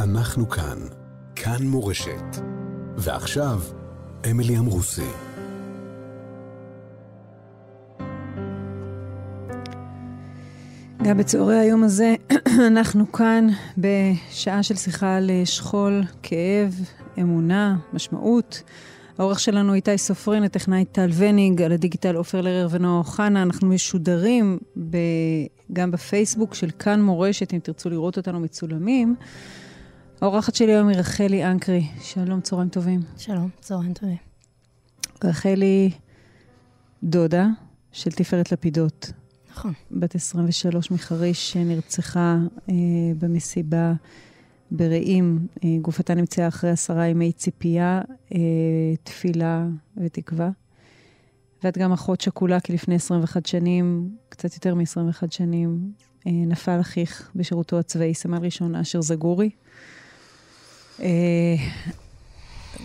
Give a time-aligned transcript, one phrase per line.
[0.00, 0.78] אנחנו כאן.
[1.36, 2.36] כאן מורשת.
[2.96, 3.60] ועכשיו,
[4.30, 5.10] אמילי אמרוסי.
[11.02, 12.14] גם בצהרי היום הזה
[12.72, 13.48] אנחנו כאן
[13.78, 16.74] בשעה של שיחה על שכול, כאב,
[17.20, 18.62] אמונה, משמעות.
[19.18, 23.42] העורך שלנו איתי סופרין, הטכנאי טל וניג, על הדיגיטל עופר לרר ונועה אוחנה.
[23.42, 24.58] אנחנו משודרים
[24.90, 24.96] ב...
[25.72, 29.16] גם בפייסבוק של כאן מורשת, אם תרצו לראות אותנו מצולמים.
[30.20, 31.86] האורחת שלי היום היא רחלי אנקרי.
[32.00, 33.00] שלום, צהריים טובים.
[33.18, 34.16] שלום, צהריים טובים.
[35.24, 35.90] רחלי
[37.02, 37.46] דודה
[37.92, 39.12] של תפארת לפידות.
[39.50, 39.72] נכון.
[39.90, 42.36] בת 23 מחריש שנרצחה
[42.70, 42.74] אה,
[43.18, 43.92] במסיבה
[44.70, 45.46] ברעים.
[45.64, 48.00] אה, גופתה נמצאה אחרי עשרה ימי ציפייה,
[48.34, 48.38] אה,
[49.02, 50.50] תפילה ותקווה.
[51.64, 55.92] ואת גם אחות שכולה, כי לפני 21 שנים, קצת יותר מ-21 שנים,
[56.26, 59.50] אה, נפל אחיך בשירותו הצבאי, סמל ראשון אשר זגורי.
[61.00, 61.56] אה,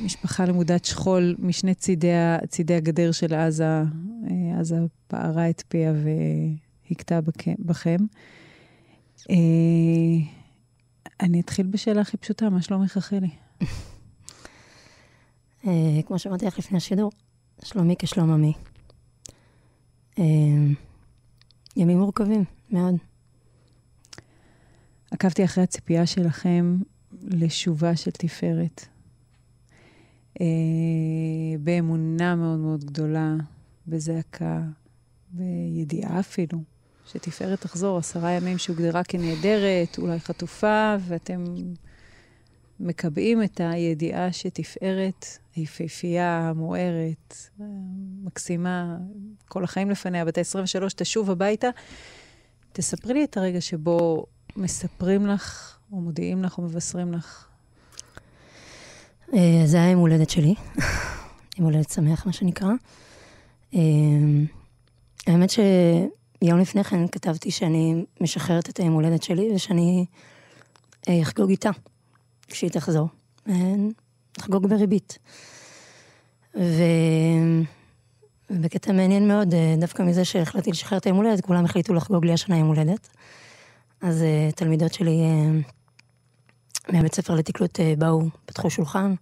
[0.04, 2.12] משפחה למודת שכול משני צידי,
[2.50, 4.76] צידי הגדר של עזה, אה, עזה
[5.08, 5.94] פערה את פיה
[6.90, 7.20] והכתה
[7.60, 7.98] בכם.
[9.30, 9.36] אה,
[11.20, 13.30] אני אתחיל בשאלה הכי פשוטה, מה שלומך רחלי?
[16.06, 17.12] כמו שאמרתי לך לפני השידור,
[17.64, 18.54] שלומי כשלום עמי.
[21.78, 22.96] ימים מורכבים מאוד.
[25.12, 26.78] עקבתי אחרי הציפייה שלכם
[27.24, 28.86] לשובה של תפארת.
[30.42, 30.46] אה,
[31.60, 33.36] באמונה מאוד מאוד גדולה,
[33.88, 34.62] בזעקה,
[35.32, 36.60] בידיעה אפילו,
[37.06, 41.44] שתפארת תחזור עשרה ימים שהוגדרה כנהדרת, אולי חטופה, ואתם
[42.80, 47.36] מקבעים את הידיעה שתפארת, היפהפייה, המוארת,
[48.24, 48.98] מקסימה,
[49.46, 51.68] כל החיים לפניה, בת ה-23, תשוב הביתה.
[52.74, 57.52] תספרי לי את הרגע שבו מספרים לך, או מודיעים לך, או מבשרים לך
[59.34, 60.56] אה, זה היה יום הולדת שלי,
[61.58, 62.70] יום הולדת שמח, מה שנקרא.
[63.74, 63.80] אה,
[65.28, 70.06] האמת שיום לפני כן כתבתי שאני משחררת את היום הולדת שלי, ושאני
[71.10, 71.70] אה, אחגוג איתה,
[72.48, 73.08] כשהיא תחזור.
[74.40, 75.18] אחגוג בריבית.
[78.50, 82.58] ובקטע מעניין מאוד, דווקא מזה שהחלטתי לשחרר את היום הולדת, כולם החליטו לחגוג לי השנה
[82.58, 83.10] יום הולדת.
[84.02, 84.24] אז
[84.56, 85.20] תלמידות שלי
[86.90, 89.14] מהבית ספר לתקלוט אה, באו, פתחו שולחן,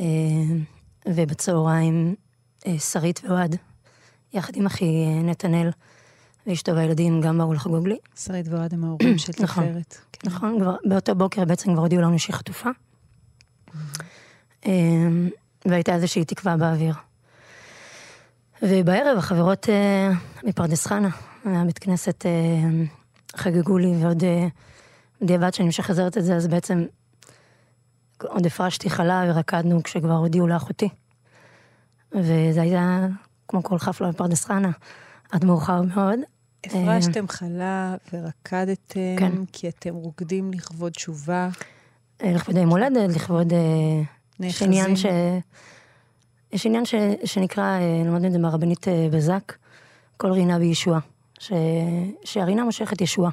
[0.00, 0.06] אה,
[1.08, 2.14] ובצהריים
[2.66, 3.56] אה, שרית ואוהד,
[4.32, 5.70] יחד עם אחי נתנאל
[6.46, 7.96] ואשתו והילדים גם באו לחגוג לי.
[8.16, 9.96] שרית ואוהד הם ההורים של נכון, תפארת.
[10.12, 10.30] כן.
[10.30, 12.70] נכון, כבר באותו בוקר בעצם כבר הודיעו לנו שהיא חטופה.
[15.64, 16.94] והייתה איזושהי תקווה באוויר.
[18.62, 19.68] ובערב החברות
[20.44, 21.08] מפרדס חנה,
[21.44, 22.26] מהבית כנסת,
[23.36, 24.24] חגגו לי ועוד
[25.24, 26.84] בדיעבד שאני משחזרת את זה, אז בעצם
[28.22, 30.88] עוד הפרשתי חלה ורקדנו כשכבר הודיעו לאחותי.
[32.12, 33.06] וזה היה
[33.48, 34.70] כמו כל חפלה בפרדס חנה,
[35.32, 36.18] עד מאוחר מאוד.
[36.66, 39.32] הפרשתם חלה ורקדתם, כן.
[39.52, 41.48] כי אתם רוקדים לכבוד תשובה.
[42.22, 43.52] אה, לכבוד יום הולדת, לכבוד...
[43.52, 44.02] אה,
[44.40, 45.06] יש עניין ש...
[46.52, 46.94] יש עניין ש...
[47.24, 49.52] שנקרא, אה, למדנו את זה מהרבנית בזק,
[50.16, 51.00] כל רינה בישועה.
[51.38, 51.52] ש...
[52.24, 53.30] שהרינה מושכת ישועה.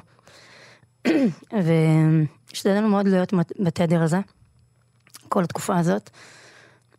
[1.52, 4.20] והשתדלנו מאוד להיות בתדר הזה,
[5.28, 6.10] כל התקופה הזאת.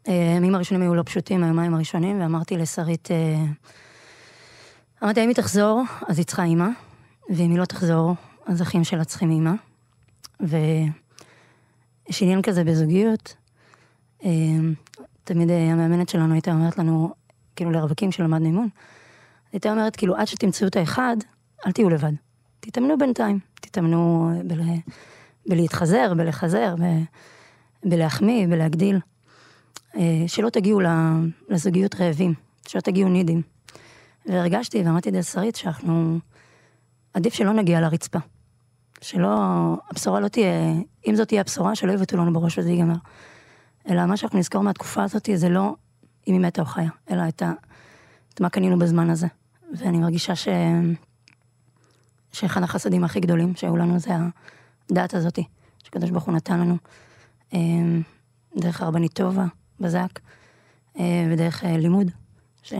[0.06, 3.46] הימים הראשונים היו לא פשוטים, היומיים הראשונים, ואמרתי לשרית, אה,
[5.03, 6.68] אמרתי, אם היא תחזור, אז היא צריכה אימא,
[7.30, 8.16] ואם היא לא תחזור,
[8.46, 9.52] אז אחים שלה צריכים אימא.
[10.40, 13.35] ויש עניין כזה בזוגיות.
[14.25, 14.30] אה,
[15.24, 17.14] תמיד אה, המאמנת שלנו הייתה אומרת לנו,
[17.56, 18.70] כאילו לרווקים שלמדנו אימון,
[19.53, 21.18] הייתה אומרת, כאילו, עד שתמצאו את האחד,
[21.66, 22.14] אל תהיו לבד.
[22.66, 24.62] תתאמנו בינתיים, תתאמנו בל...
[25.46, 26.84] בלהתחזר, בלחזר, ב...
[27.85, 29.00] בלהחמיא, בלהגדיל.
[29.96, 30.81] אה, שלא תגיעו
[31.50, 32.34] לזוגיות רעבים,
[32.68, 33.41] שלא תגיעו נידים.
[34.25, 36.19] והרגשתי ואמרתי לשרית שאנחנו,
[37.13, 38.19] עדיף שלא נגיע לרצפה.
[39.02, 39.38] שלא,
[39.90, 40.73] הבשורה לא תהיה,
[41.07, 42.96] אם זאת תהיה הבשורה, שלא יבטאו לנו בראש וזה ייגמר.
[43.90, 45.76] אלא מה שאנחנו נזכור מהתקופה הזאת זה לא
[46.28, 47.52] אם היא מתה או חיה, אלא את, ה,
[48.34, 49.28] את מה קנינו בזמן הזה.
[49.78, 50.47] ואני מרגישה ש...
[52.34, 54.12] שאחד החסדים הכי גדולים שהיו לנו זה
[54.91, 55.44] הדעת הזאתי,
[55.84, 56.78] שקדוש ברוך הוא נתן לנו,
[57.53, 58.02] אמ,
[58.58, 59.46] דרך הרבנית טובה,
[59.80, 60.20] בזק,
[61.00, 62.12] אה, ודרך אה, לימוד.
[62.64, 62.74] ש...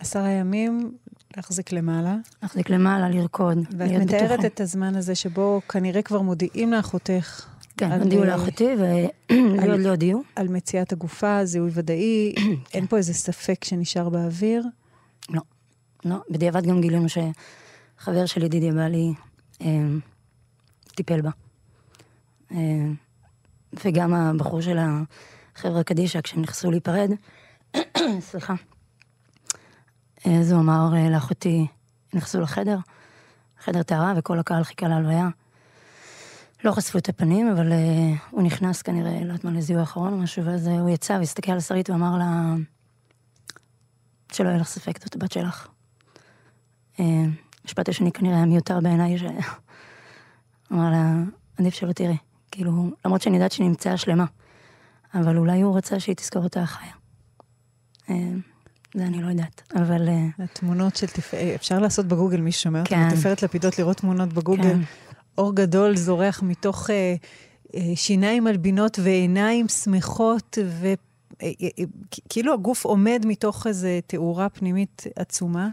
[0.00, 0.92] עשרה ימים
[1.36, 2.16] להחזיק למעלה.
[2.42, 4.44] להחזיק למעלה, לרקוד, ואת מתארת.
[4.44, 7.46] את הזמן הזה שבו כנראה כבר מודיעים לאחותך.
[7.76, 10.22] כן, הודיעו אה, לאחותי, ולי עוד לא הודיעו.
[10.36, 12.34] על מציאת הגופה, זיהוי ודאי,
[12.74, 14.64] אין פה איזה ספק שנשאר באוויר?
[15.28, 15.40] לא,
[16.04, 16.16] לא.
[16.30, 17.18] בדיעבד גם גילינו ש...
[18.00, 19.14] חבר של ידידי בעלי
[19.62, 19.66] אה,
[20.94, 21.30] טיפל בה.
[22.52, 22.56] אה,
[23.84, 27.10] וגם הבחור של החבר'ה קדישא, כשהם נכנסו להיפרד,
[28.30, 28.54] סליחה,
[30.24, 31.66] אז הוא אמר אה, לאחותי,
[32.14, 32.78] נכנסו לחדר,
[33.58, 35.28] חדר טהרה, וכל הקהל חיכה להלוויה.
[36.64, 37.74] לא חשפו את הפנים, אבל uh,
[38.30, 41.52] הוא נכנס כנראה, לא יודעת מה, לזיהוי האחרון או משהו, ואז uh, הוא יצא והסתכל
[41.52, 42.54] על שרית ואמר לה,
[44.32, 45.68] שלא יהיה לך ספק, זאת הבת שלך.
[47.64, 49.22] המשפט השני כנראה היה מיותר בעיניי, ש...
[50.72, 51.12] אמר לה,
[51.58, 52.16] עדיף שלא תראי.
[52.50, 54.24] כאילו, למרות שאני יודעת שהיא נמצאה שלמה,
[55.14, 56.92] אבל אולי הוא רצה שהיא תזכור אותה חיה.
[58.06, 58.10] Uh,
[58.94, 60.08] זה אני לא יודעת, אבל...
[60.38, 63.04] התמונות של תפארת, אפשר לעשות בגוגל, מי ששומע כן.
[63.04, 64.62] אותנו, תפארת לפידות, לראות תמונות בגוגל.
[64.62, 64.80] כן.
[65.38, 67.14] אור גדול זורח מתוך אה,
[67.74, 70.58] אה, שיניים מלבינות ועיניים שמחות,
[71.38, 75.68] וכאילו הגוף עומד מתוך איזו תאורה פנימית עצומה.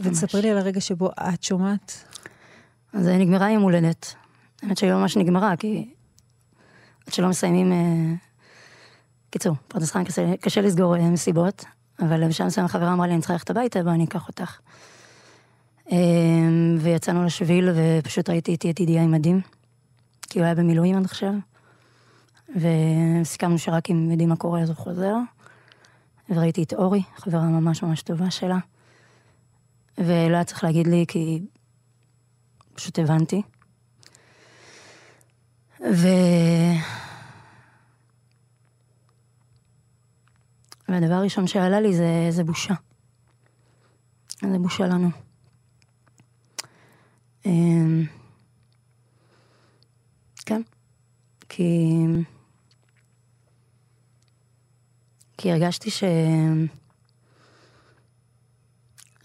[0.00, 2.04] ותספרי לי על הרגע שבו את שומעת.
[2.92, 4.14] אז נגמרה יום הולדת.
[4.62, 5.94] האמת שהיא ממש נגמרה, כי
[7.06, 7.72] עד שלא מסיימים...
[7.72, 8.28] אה...
[9.30, 11.64] קיצור, פרדס חיים קשה, קשה לסגור אה, מסיבות,
[12.00, 14.58] אבל בשלב מסוים החברה אמרה לי, אני צריכה ללכת הביתה, בואי אני אקח אותך.
[15.90, 19.40] אמ, ויצאנו לשביל, ופשוט ראיתי את ידידיה עם מדים,
[20.22, 21.32] כי הוא היה במילואים עד עכשיו.
[22.56, 25.14] וסיכמנו שרק אם יודעים מה קורה אז הוא חוזר.
[26.30, 28.58] וראיתי את אורי, חברה ממש ממש טובה שלה.
[29.98, 31.40] ולא היה צריך להגיד לי, כי
[32.74, 33.42] פשוט הבנתי.
[35.80, 36.06] ו...
[40.88, 42.74] והדבר הראשון שעלה לי זה, זה בושה.
[44.40, 45.08] זה בושה לנו.
[47.46, 48.04] אמ,
[50.46, 50.62] כן,
[51.48, 52.04] כי...
[55.36, 56.04] כי הרגשתי ש...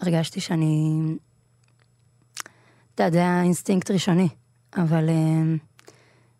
[0.00, 1.02] הרגשתי שאני...
[2.94, 4.28] אתה יודע, זה היה אינסטינקט ראשוני,
[4.76, 5.58] אבל אמ,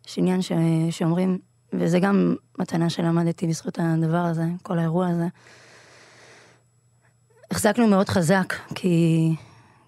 [0.07, 0.51] יש עניין ש...
[0.89, 1.37] שאומרים,
[1.73, 5.27] וזה גם מתנה שלמדתי בזכות הדבר הזה, כל האירוע הזה.
[7.51, 9.35] החזקנו מאוד חזק, כי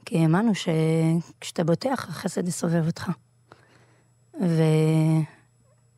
[0.07, 3.11] כי האמנו שכשאתה בוטח, החסד יסובב אותך.
[4.41, 4.63] ו...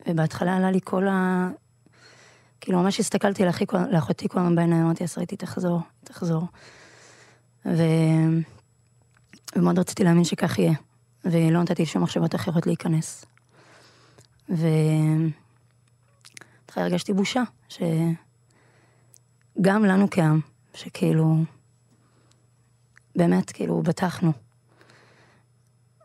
[0.08, 1.48] ובהתחלה עלה לי כל ה...
[2.60, 3.44] כאילו, ממש הסתכלתי
[3.90, 6.42] לאחותי כל הזמן בעיניים, אמרתי, עשריתי, תחזור, תחזור.
[7.66, 7.82] ו...
[9.56, 10.72] ומאוד רציתי להאמין שכך יהיה,
[11.24, 13.24] ולא נתתי שום מחשבות אחרות להיכנס.
[14.48, 14.66] ו...
[16.60, 18.14] בהתחלה הרגשתי בושה, שגם
[19.84, 20.40] לנו כעם,
[20.74, 21.36] שכאילו...
[23.16, 24.32] באמת, כאילו, בטחנו.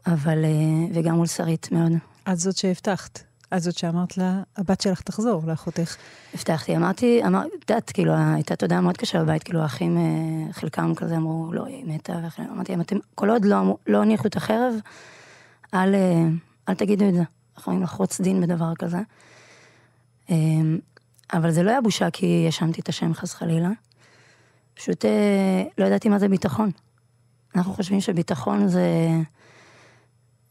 [0.07, 0.49] אבל, אה,
[0.93, 1.91] וגם מול שרית מאוד.
[2.31, 3.23] את זאת שהבטחת.
[3.55, 5.95] את זאת שאמרת לה, הבת שלך תחזור, לאחותך.
[6.33, 11.17] הבטחתי, אמרתי, אמרתי, את כאילו, הייתה תודעה מאוד קשה בבית, כאילו, האחים, אה, חלקם כזה
[11.17, 12.13] אמרו, לא, היא מתה,
[12.51, 14.73] אמרתי, אם אתם, כל עוד לא, לא הניחו את החרב,
[15.73, 16.23] אל, אה,
[16.69, 17.19] אל תגידו את זה.
[17.19, 18.99] אנחנו יכולים לחרוץ דין בדבר כזה.
[21.33, 23.69] אבל זה לא היה בושה כי האשמתי את השם חס חלילה.
[24.73, 25.05] פשוט
[25.77, 26.71] לא ידעתי מה זה ביטחון.
[27.55, 28.87] אנחנו חושבים שביטחון זה...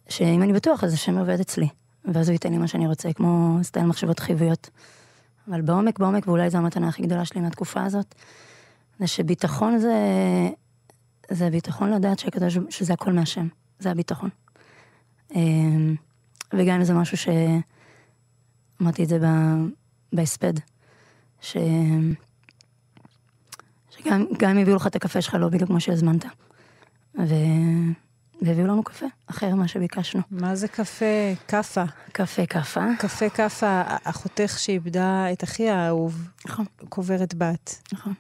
[0.09, 1.69] שאם אני בטוח, אז השם עובד אצלי.
[2.05, 4.71] ואז הוא ייתן לי מה שאני רוצה, כמו סטייל מחשבות חיוביות.
[5.49, 8.15] אבל בעומק, בעומק, ואולי זו המתנה הכי גדולה שלי מהתקופה הזאת,
[8.99, 9.95] זה שביטחון זה...
[11.31, 13.49] זה ביטחון לדעת שקדוש, שזה הכל מהשם.
[13.79, 14.31] זה הביטחון.
[15.35, 15.95] אמ,
[16.53, 17.29] וגם זה משהו ש...
[18.83, 19.19] אמרתי את זה
[20.13, 20.53] בהספד,
[21.41, 21.57] ש...
[23.91, 26.25] שגם אם הביאו לך את הקפה שלך לא בדיוק כמו שהזמנת.
[27.19, 27.35] ו...
[28.43, 30.23] והביאו לנו קפה, אחר ממה שביקשנו.
[30.31, 31.85] מה זה קפה כאפה?
[32.13, 32.81] קפה כאפה.
[32.99, 36.29] קפה כאפה, אחותך שאיבדה את אחיה האהוב.
[36.47, 36.65] נכון.
[36.89, 37.83] קוברת בת.
[37.93, 38.13] נכון.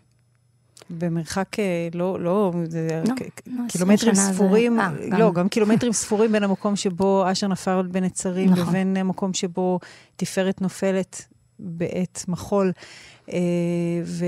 [0.90, 3.14] במרחק אה, לא, לא, זה לא,
[3.46, 5.08] לא קילומטרים ספורים, זה...
[5.10, 8.68] 아, לא, גם קילומטרים ספורים בין המקום שבו אשר נפל בנצרים, נכון.
[8.68, 9.78] לבין המקום שבו
[10.16, 11.26] תפארת נופלת
[11.64, 12.72] בעת מחול.
[13.32, 13.38] אה,
[14.04, 14.24] ו,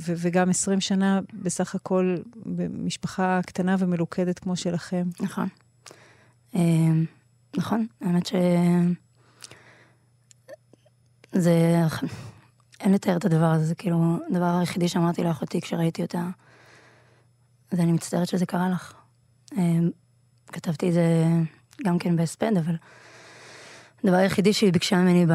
[0.00, 2.16] ו, וגם 20 שנה בסך הכל
[2.46, 5.08] במשפחה קטנה ומלוכדת כמו שלכם.
[5.20, 5.48] נכון.
[6.54, 6.60] אה,
[7.56, 8.32] נכון, האמת ש...
[11.32, 11.82] זה...
[12.80, 16.28] אין לתאר את הדבר הזה, זה כאילו, הדבר היחידי שאמרתי לאחותי כשראיתי אותה,
[17.70, 18.94] זה אני מצטערת שזה קרה לך.
[19.58, 19.78] אה,
[20.46, 21.26] כתבתי את זה
[21.84, 22.76] גם כן בהספד, אבל
[24.04, 25.32] הדבר היחידי שהיא ביקשה ממני ב...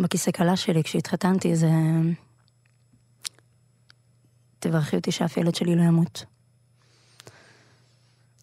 [0.00, 1.70] בכיסא כלה שלי כשהתחתנתי זה...
[4.58, 6.24] תברכי אותי שאף ילד שלי לא ימות.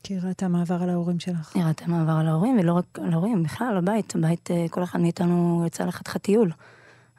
[0.03, 1.55] כי היא ראתה מעבר על ההורים שלך.
[1.55, 5.00] היא ראתה מעבר על ההורים, ולא רק על ההורים, בכלל, הבית, הבית, אה, כל אחד
[5.00, 6.51] מאיתנו יצא לחתיכת טיול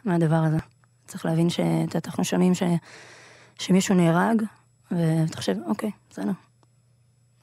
[0.05, 0.59] מהדבר הזה.
[1.07, 2.62] צריך להבין שאנחנו שומעים ש...
[3.59, 4.43] שמישהו נהרג,
[4.90, 6.33] ואתה חושב, אוקיי, בסדר.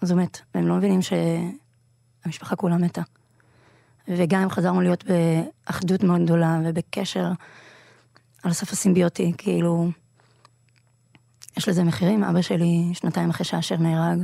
[0.02, 0.42] אז הוא מת.
[0.56, 3.02] והם לא מבינים שהמשפחה כולה מתה.
[4.08, 7.32] וגם אם חזרנו להיות באחדות מאוד גדולה ובקשר
[8.44, 9.90] על סף הסימביוטי, כאילו,
[11.58, 12.24] יש לזה מחירים.
[12.24, 14.20] אבא שלי, שנתיים אחרי שאשר נהרג,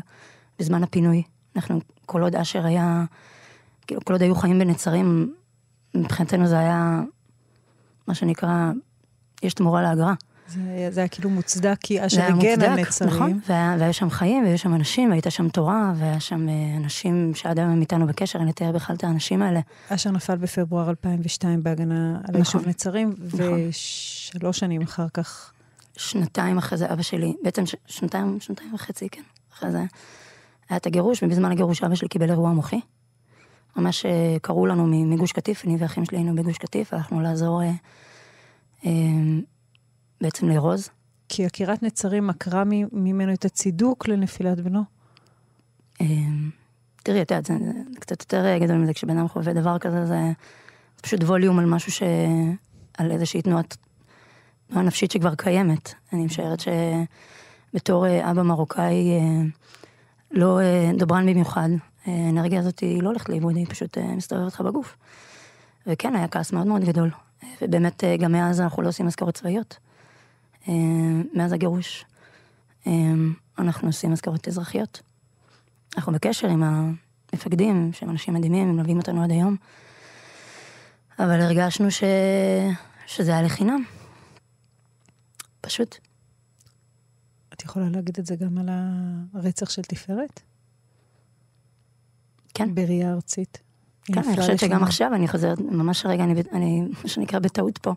[0.59, 1.24] בזמן הפינוי,
[1.55, 3.05] אנחנו, כל עוד אשר היה,
[3.88, 5.33] כאילו, כל עוד היו חיים בנצרים,
[5.95, 7.01] מבחינתנו זה היה,
[8.07, 8.71] מה שנקרא,
[9.43, 10.13] יש תמורה לאגרה.
[10.50, 13.10] זה, זה היה כאילו מוצדק, כי אשר הגן על נצרים.
[13.10, 17.32] נכון, והיה, והיה שם חיים, והיו שם אנשים, והייתה שם תורה, והיה שם אה, אנשים
[17.36, 19.60] שעד היום הם איתנו בקשר, אני אתאר בכלל את האנשים האלה.
[19.89, 23.39] אשר נפל בפברואר 2002 בהגנה על נכון, היישוב נצרים, נכון.
[23.70, 25.53] ושלוש שנים אחר כך...
[26.00, 29.22] שנתיים אחרי זה אבא שלי, בעצם ש, שנתיים, שנתיים וחצי, כן,
[29.53, 29.77] אחרי זה
[30.70, 32.79] היה את הגירוש, ובזמן הגירוש אבא שלי קיבל אירוע מוחי.
[33.75, 37.72] ממש אה, קראו לנו מגוש קטיף, אני ואחים שלי היינו בגוש קטיף, הלכנו לעזור אה,
[38.86, 38.91] אה,
[40.21, 40.89] בעצם לארוז.
[41.29, 44.83] כי עקירת נצרים עקרה ממנו את הצידוק לנפילת בנו?
[46.01, 46.49] אמ,
[47.03, 47.53] תראי, את יודעת, זה,
[47.99, 50.31] קצת יותר גדול מזה, כשבן אדם חווה דבר כזה, זה,
[51.01, 52.03] פשוט ווליום על משהו ש...
[52.99, 53.77] על איזושהי תנועת,
[54.67, 55.93] תנועה נפשית שכבר קיימת.
[56.13, 59.41] אני משערת שבתור אה, אבא מרוקאי, אה,
[60.31, 61.69] לא אה, דברן במיוחד,
[62.05, 64.97] האנרגיה הזאת היא לא הולכת לאיבוד, היא פשוט מסתובבת לך בגוף.
[65.88, 67.09] וכן, היה כעס מאוד מאוד גדול.
[67.61, 69.77] ובאמת, גם מאז אנחנו לא עושים משכורת צבאיות.
[70.67, 70.73] אה,
[71.33, 72.05] מאז הגירוש.
[72.87, 72.91] אה,
[73.57, 75.01] אנחנו עושים מזכרות אזרחיות.
[75.95, 79.55] אנחנו בקשר עם המפקדים, שהם אנשים מדהימים, הם מלווים אותנו עד היום.
[81.19, 82.03] אבל הרגשנו ש...
[83.07, 83.83] שזה היה לחינם.
[85.61, 85.97] פשוט.
[87.53, 88.69] את יכולה להגיד את זה גם על
[89.33, 90.41] הרצח של תפארת?
[92.53, 92.75] כן.
[92.75, 93.57] בראייה ארצית.
[94.03, 97.93] כן, אני חושבת שגם עכשיו אני חוזרת, ממש רגע, אני, אני, מה שנקרא, בטעות פה.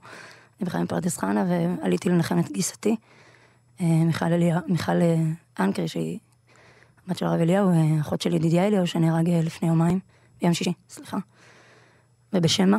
[0.62, 2.96] אני בכלל מפרדס חנה, ועליתי לנחם את גיסתי,
[3.80, 5.16] אה, מיכל, אליה, מיכל אה,
[5.60, 6.18] אנקרי, שהיא
[7.08, 10.00] בת של הרב אליהו, אה, אחות של ידידיה אליהו, שנהרג לפני יומיים,
[10.40, 11.16] ביום שישי, סליחה.
[12.32, 12.76] ובשם מה?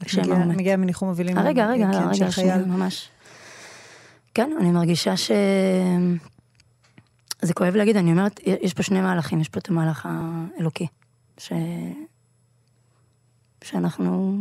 [0.00, 1.38] בשם מה הוא מגיע מניחום אבלים.
[1.38, 3.08] רגע, רגע, כן, רגע, שנייה, ממש.
[4.34, 5.30] כן, אני מרגישה ש...
[7.42, 10.86] זה כואב להגיד, אני אומרת, יש פה שני מהלכים, יש פה את המהלך האלוקי,
[11.38, 11.52] ש...
[13.64, 14.38] שאנחנו,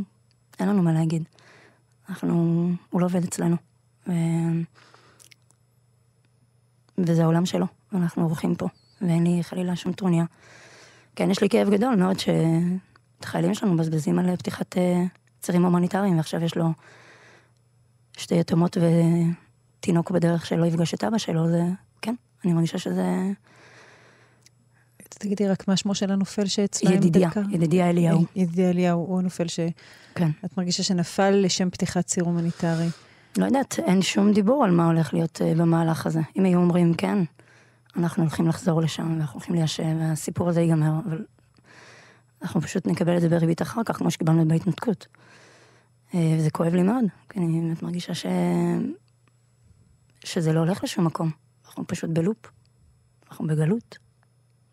[0.59, 1.23] אין לנו מה להגיד.
[2.09, 3.55] אנחנו, הוא לא עובד אצלנו.
[4.07, 4.11] ו...
[6.97, 8.67] וזה העולם שלו, ואנחנו אורחים פה,
[9.01, 10.25] ואין לי חלילה שום טרוניה.
[11.15, 15.03] כן, יש לי כאב גדול מאוד שאת החיילים שלנו מבזבזים על פתיחת אה,
[15.41, 16.65] צירים הומניטריים, ועכשיו יש לו
[18.17, 18.77] שתי יתומות
[19.79, 21.61] ותינוק בדרך שלא יפגוש את אבא שלו, זה,
[22.01, 23.31] כן, אני מרגישה שזה...
[25.19, 28.25] תגידי רק מה שמו של הנופל שאצלם ידידיה, ידידיה אליהו.
[28.35, 29.59] ידידיה אליהו, הוא הנופל ש...
[30.15, 30.29] כן.
[30.45, 32.87] את מרגישה שנפל לשם פתיחת ציר הומניטרי.
[33.37, 36.19] לא יודעת, אין שום דיבור על מה הולך להיות uh, במהלך הזה.
[36.35, 37.17] אם היו אומרים כן,
[37.95, 41.25] אנחנו הולכים לחזור לשם, ואנחנו הולכים ליישב, והסיפור הזה ייגמר, אבל
[42.41, 45.07] אנחנו פשוט נקבל את זה בריבית אחר כך, כמו שקיבלנו בהתנתקות.
[46.11, 48.25] Uh, וזה כואב לי מאוד, כי אני באמת מרגישה ש...
[50.23, 51.31] שזה לא הולך לשום מקום.
[51.65, 52.37] אנחנו פשוט בלופ.
[53.29, 54.02] אנחנו בגלות.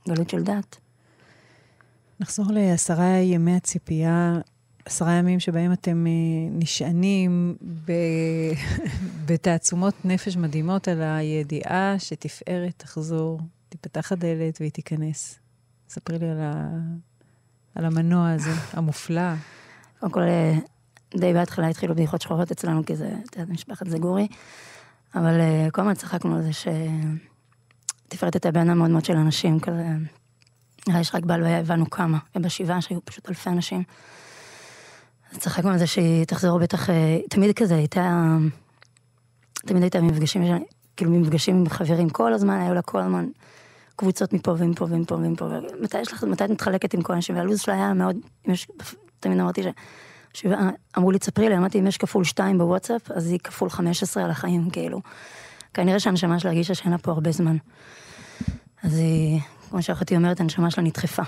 [0.08, 0.76] גלות של דת.
[2.20, 4.38] נחזור לעשרה ימי הציפייה,
[4.84, 6.12] עשרה ימים שבהם אתם אה,
[6.50, 7.92] נשענים ב...
[9.26, 15.38] בתעצומות נפש מדהימות על הידיעה שתפארת תחזור, תיפתח הדלת והיא תיכנס.
[15.88, 16.70] ספרי לי על, ה...
[17.74, 19.32] על המנוע הזה, המופלא.
[20.00, 20.58] קודם כל, אה,
[21.16, 24.28] די בהתחלה התחילו בדיחות שחורות אצלנו, כי זה, את יודעת, משפחת זגורי,
[25.14, 26.68] אבל אה, כל הזמן צחקנו על זה ש...
[28.10, 29.84] תפארת הייתה בעינה מאוד מאוד של אנשים, כזה,
[30.88, 33.82] נראה יש רק בעל והבנו כמה, ובשבעה שהיו פשוט אלפי אנשים.
[35.32, 38.36] אז צחקנו על זה שהיא תחזור בטח, אה, תמיד כזה הייתה,
[39.54, 40.42] תמיד הייתה מפגשים,
[40.96, 43.26] כאילו מפגשים עם חברים כל הזמן, היו לה כל הזמן
[43.96, 47.60] קבוצות מפה ומפה ומפה ומפה, ומתי יש לך, מתי את מתחלקת עם כל האנשים, והלו"ז
[47.60, 48.68] שלה היה מאוד, יש,
[49.20, 50.46] תמיד אמרתי ש...
[50.98, 54.24] אמרו לי, תספרי לי, אמרתי, אם יש כפול שתיים בוואטסאפ, אז היא כפול חמש עשרה
[54.24, 55.00] על החיים, כאילו.
[55.74, 57.56] כנראה שהנשמה שלה הרגישה שאין לה פה הרבה זמן.
[58.82, 61.22] אז היא, כמו שאחותי אומרת, הנשמה שלה נדחפה.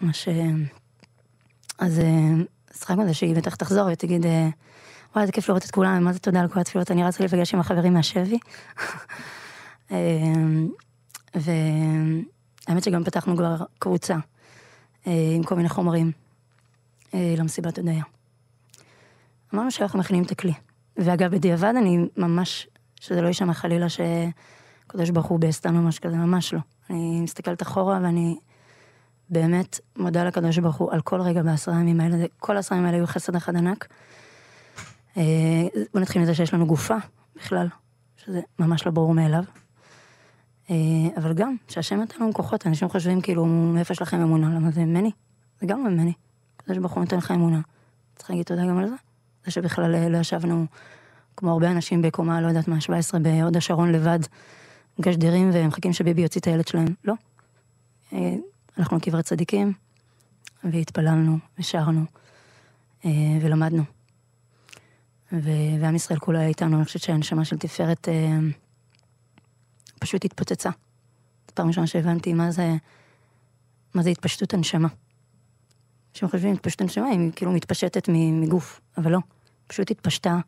[0.00, 0.28] מה ש...
[1.78, 2.00] אז
[2.78, 4.48] שחקנו על זה שהיא בטח תחזור ותגיד, אה,
[5.12, 7.54] וואי, איזה כיף לראות את כולם, מה זה תודה על כל התפילות, אני רצה להיפגש
[7.54, 8.38] עם החברים מהשבי.
[9.92, 9.96] אה,
[11.34, 14.16] והאמת שגם פתחנו כבר קבוצה
[15.06, 16.12] אה, עם כל מיני חומרים
[17.14, 18.04] למסיבת הודיה.
[19.54, 20.52] אמרנו שאנחנו מכינים את הכלי.
[20.96, 22.68] ואגב, בדיעבד אני ממש
[23.00, 23.86] שזה לא יישמע חלילה
[24.96, 26.60] שקדוש ברוך הוא בעשתנו או משהו כזה, ממש לא.
[26.90, 28.38] אני מסתכלת אחורה ואני
[29.30, 32.98] באמת מודה לקדוש ברוך הוא על כל רגע בעשרה ימים האלה, כל העשרה ימים האלה
[32.98, 33.88] היו חסד אחד ענק.
[35.16, 35.22] אה,
[35.92, 36.96] בוא נתחיל מזה שיש לנו גופה
[37.36, 37.68] בכלל,
[38.16, 39.44] שזה ממש לא ברור מאליו.
[40.70, 40.76] אה,
[41.16, 44.54] אבל גם, שהשם נתן לנו כוחות, אנשים חושבים כאילו, מאיפה יש לכם אמונה?
[44.54, 45.10] למה זה ממני?
[45.60, 46.12] זה גם ממני.
[46.56, 47.60] הקדוש ברוך הוא נותן לך אמונה.
[48.16, 48.94] צריך להגיד תודה גם על זה.
[49.44, 50.66] זה שבכלל אה, לא ישבנו,
[51.36, 54.20] כמו הרבה אנשים בקומה, לא יודעת מה, 17 בהוד השרון לבד,
[55.00, 56.94] גשדרים ומחכים שביבי יוציא את הילד שלהם.
[57.04, 57.14] לא.
[58.12, 58.34] אה,
[58.76, 59.72] הלכנו לקברי צדיקים,
[60.64, 62.04] והתפללנו, ושרנו,
[63.04, 63.10] אה,
[63.42, 63.82] ולמדנו.
[65.32, 68.38] ועם ישראל כולו היה איתנו, אני חושבת שהנשמה של תפארת אה,
[70.00, 70.70] פשוט התפוצצה.
[71.48, 72.74] זו פעם ראשונה שהבנתי מה זה,
[73.94, 74.88] מה זה התפשטות הנשמה.
[76.14, 79.18] כשהם חושבים התפשטות הנשמה, היא כאילו מתפשטת מגוף, אבל לא,
[79.66, 80.38] פשוט התפשטה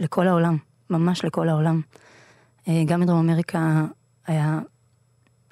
[0.00, 0.56] לכל העולם,
[0.90, 1.80] ממש לכל העולם.
[2.68, 3.84] אה, גם בדרום אמריקה
[4.26, 4.58] היה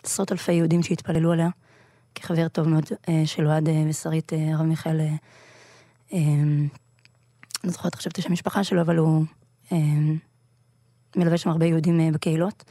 [0.03, 1.49] עשרות אלפי יהודים שהתפללו עליה,
[2.15, 5.01] כחבר טוב מאוד אה, של אוהד אה, ושרית, הרב מיכאל,
[7.65, 9.25] לא זוכרת עכשיו את השם המשפחה שלו, אבל הוא
[11.17, 12.65] מלווה שם הרבה יהודים בקהילות,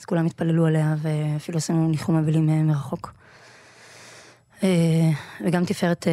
[0.00, 3.12] אז כולם התפללו עליה, ואפילו עשינו ניחום אבלים מרחוק.
[5.44, 6.06] וגם תפארת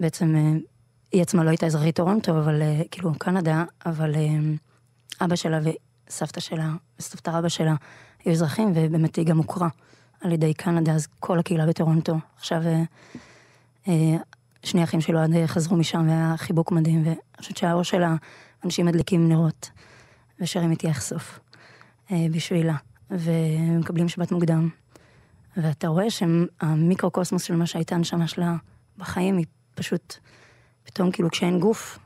[0.00, 0.58] בעצם,
[1.12, 4.14] היא עצמה לא הייתה אזרחית טורונטו, אבל כאילו קנדה, אבל
[5.20, 5.60] אבא שלה
[6.08, 7.74] סבתא שלה וסבתא רבא שלה
[8.24, 9.68] היו אזרחים, ובאמת היא גם הוכרה
[10.20, 12.16] על ידי קנדה, אז כל הקהילה בטורונטו.
[12.36, 12.82] עכשיו אה,
[13.88, 14.16] אה,
[14.62, 18.02] שני אחים שלו עד חזרו משם, והיה חיבוק מדהים, ואני חושבת שהאור של
[18.62, 19.70] האנשים מדליקים נרות,
[20.40, 21.40] ושרים איתי סוף
[22.10, 22.76] אה, בשבילה,
[23.10, 24.68] ומקבלים שבת מוקדם.
[25.56, 28.56] ואתה רואה שהמיקרוקוסמוס של מה שהייתה הנשמה שלה
[28.98, 30.16] בחיים, היא פשוט,
[30.84, 31.98] פתאום כאילו כשאין גוף,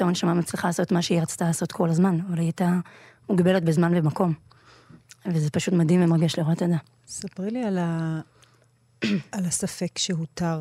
[0.00, 2.78] פתאום הנשמה מצליחה לעשות מה שהיא רצתה לעשות כל הזמן, אבל היא הייתה
[3.28, 4.34] מוגבלת בזמן ומקום.
[5.26, 6.74] וזה פשוט מדהים ומרגש לראות את זה.
[7.06, 8.20] ספרי לי על, ה...
[9.32, 10.60] על הספק שהותר.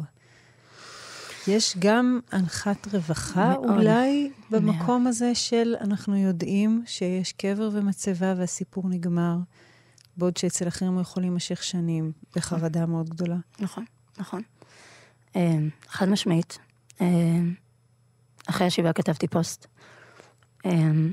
[1.47, 5.07] יש גם הנחת רווחה מאוד, אולי במקום מאוד.
[5.07, 9.35] הזה של אנחנו יודעים שיש קבר ומצבה והסיפור נגמר,
[10.17, 13.37] בעוד שאצל אחרים הוא יכול להימשך שנים בחרדה מאוד גדולה.
[13.59, 13.85] נכון,
[14.17, 14.41] נכון.
[15.35, 16.59] אמ, חד משמעית.
[18.49, 19.67] אחרי השבעה כתבתי פוסט,
[20.65, 21.11] אמ,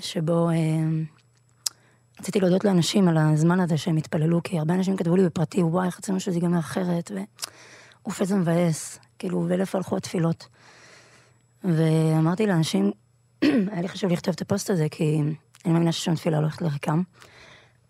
[0.00, 1.04] שבו אמ,
[2.20, 5.86] רציתי להודות לאנשים על הזמן הזה שהם התפללו, כי הרבה אנשים כתבו לי בפרטי, וואי,
[5.86, 10.48] איך רצינו שזה ייגמר אחרת, ואוף איזה מבאס, כאילו, ואלף הלכו התפילות.
[11.64, 12.92] ואמרתי לאנשים,
[13.72, 15.20] היה לי חשוב לכתוב את הפוסט הזה, כי
[15.64, 17.02] אני מאמינה ששום תפילה לא הולכת לריקם.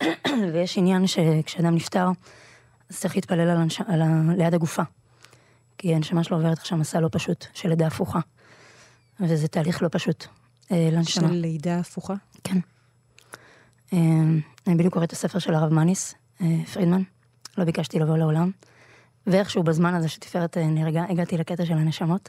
[0.52, 2.08] ויש עניין שכשאדם נפטר,
[2.90, 3.80] אז צריך להתפלל על, הנש...
[3.80, 4.34] על ה...
[4.36, 4.82] ליד הגופה.
[5.78, 8.20] כי הנשמה שלו עוברת עכשיו מסע לא פשוט, של לידה הפוכה.
[9.20, 10.26] וזה תהליך לא פשוט
[10.72, 11.28] אה, לנשמה.
[11.28, 12.14] של לידה הפוכה?
[12.44, 12.58] כן.
[13.92, 13.98] אה,
[14.66, 17.02] אני בדיוק קוראת את הספר של הרב מניס, אה, פרידמן.
[17.58, 18.50] לא ביקשתי לבוא לעולם.
[19.26, 22.28] ואיכשהו בזמן הזה שתפארת נהרגה, הגעתי לקטע של הנשמות.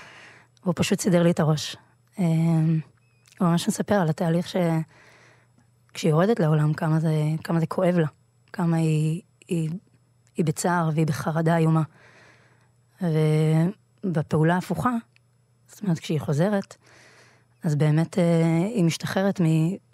[0.62, 1.76] והוא פשוט סידר לי את הראש.
[2.16, 2.26] הוא
[3.40, 7.12] ממש מספר על התהליך שכשהיא יורדת לעולם, כמה זה,
[7.44, 8.06] כמה זה כואב לה.
[8.52, 9.70] כמה היא, היא,
[10.36, 11.82] היא בצער והיא בחרדה איומה.
[14.04, 14.90] ובפעולה ההפוכה,
[15.78, 16.76] זאת אומרת, כשהיא חוזרת,
[17.62, 19.44] אז באמת אה, היא משתחררת מ...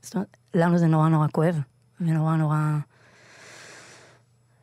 [0.03, 1.61] זאת אומרת, לנו זה נורא נורא כואב,
[2.01, 2.57] ונורא נורא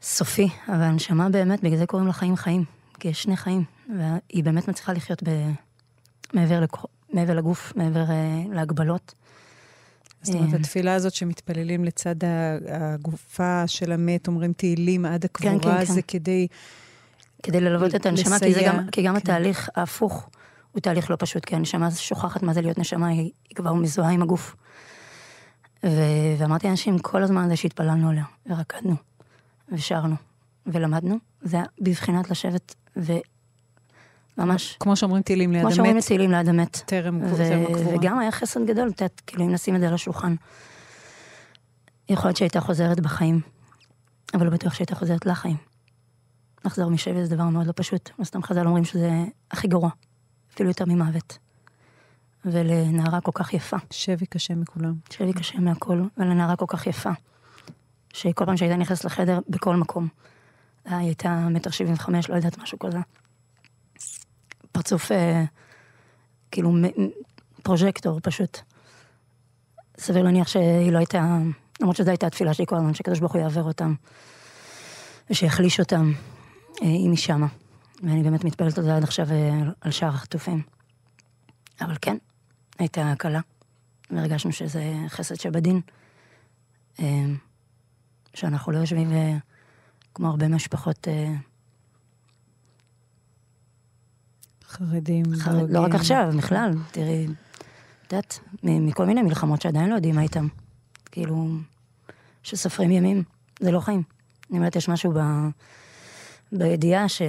[0.01, 2.63] סופי, אבל הנשמה באמת, בגלל זה קוראים לה חיים חיים,
[2.99, 3.63] כי יש שני חיים,
[3.97, 5.29] והיא באמת מצליחה לחיות ב...
[6.33, 6.85] מעבר, לכ...
[7.13, 9.13] מעבר לגוף, מעבר uh, להגבלות.
[10.21, 12.15] זאת אומרת, אה, התפילה הזאת שמתפללים לצד
[12.69, 15.93] הגופה של המת, אומרים תהילים עד הקבורה, כן, כן, כן.
[15.93, 16.47] זה כדי...
[17.43, 19.17] כדי ללוות את הנשמה, כי, גם, כי גם כן.
[19.17, 20.29] התהליך ההפוך
[20.71, 24.09] הוא תהליך לא פשוט, כי הנשמה שוכחת מה זה להיות נשמה, היא, היא כבר מזוהה
[24.11, 24.55] עם הגוף.
[25.85, 26.01] ו...
[26.37, 28.95] ואמרתי לאנשים, כל הזמן הזה שהתפללנו עליה, ורקדנו,
[29.71, 30.15] ושרנו,
[30.65, 32.75] ולמדנו, זה היה בבחינת לשבת
[34.37, 34.77] וממש...
[34.79, 35.73] כמו שאומרים תהילים ליד המת.
[35.73, 36.81] כמו שאומרים תהילים ליד המת.
[36.85, 37.95] טרם הקבורה.
[37.95, 40.35] וגם היה חסד גדול, את יודעת, כאילו אם נשים את זה על השולחן.
[42.09, 43.41] יכול להיות שהייתה חוזרת בחיים,
[44.33, 45.57] אבל לא בטוח שהייתה חוזרת לחיים.
[46.65, 48.09] לחזור משבי זה דבר מאוד לא פשוט.
[48.19, 49.11] לא סתם חז"ל אומרים שזה
[49.51, 49.89] הכי גרוע.
[50.53, 51.37] אפילו יותר ממוות.
[52.45, 53.77] ולנערה כל כך יפה.
[53.91, 54.93] שבי קשה מכולם.
[55.09, 57.09] שבי קשה מהכל, ולנערה כל כך יפה.
[58.13, 60.07] שכל פעם שהייתה נכנסת לחדר, בכל מקום.
[60.85, 62.99] היא הייתה מטר שבעים וחמש, לא יודעת, משהו כזה.
[64.71, 65.43] פרצוף, אה,
[66.51, 66.71] כאילו,
[67.63, 68.59] פרוז'קטור פשוט.
[69.97, 71.37] סביר להניח שהיא לא הייתה,
[71.81, 73.93] למרות שזו הייתה התפילה שלי כל הזמן, שקדוש ברוך הוא יעבר אותם,
[75.29, 76.11] ושיחליש אותם,
[76.81, 77.47] אה, אם היא שמה.
[78.01, 80.61] ואני באמת מתפללת על זה עד עכשיו אה, על שאר החטופים.
[81.81, 82.17] אבל כן,
[82.79, 83.39] הייתה הקלה,
[84.11, 85.81] והרגשנו שזה חסד שבדין,
[86.99, 87.25] אה,
[88.33, 89.37] שאנחנו לא יושבים אה,
[90.13, 91.07] כמו הרבה משפחות...
[94.65, 97.27] חרדים, חרד, לא רק עכשיו, בכלל, תראי,
[98.07, 100.47] את יודעת, מכל מיני מלחמות שעדיין לא יודעים מה איתם.
[101.05, 101.47] כאילו,
[102.43, 103.23] שסופרים ימים,
[103.59, 104.03] זה לא חיים.
[104.49, 105.19] אני אומרת, יש משהו ב...
[106.51, 107.21] בידיעה ש...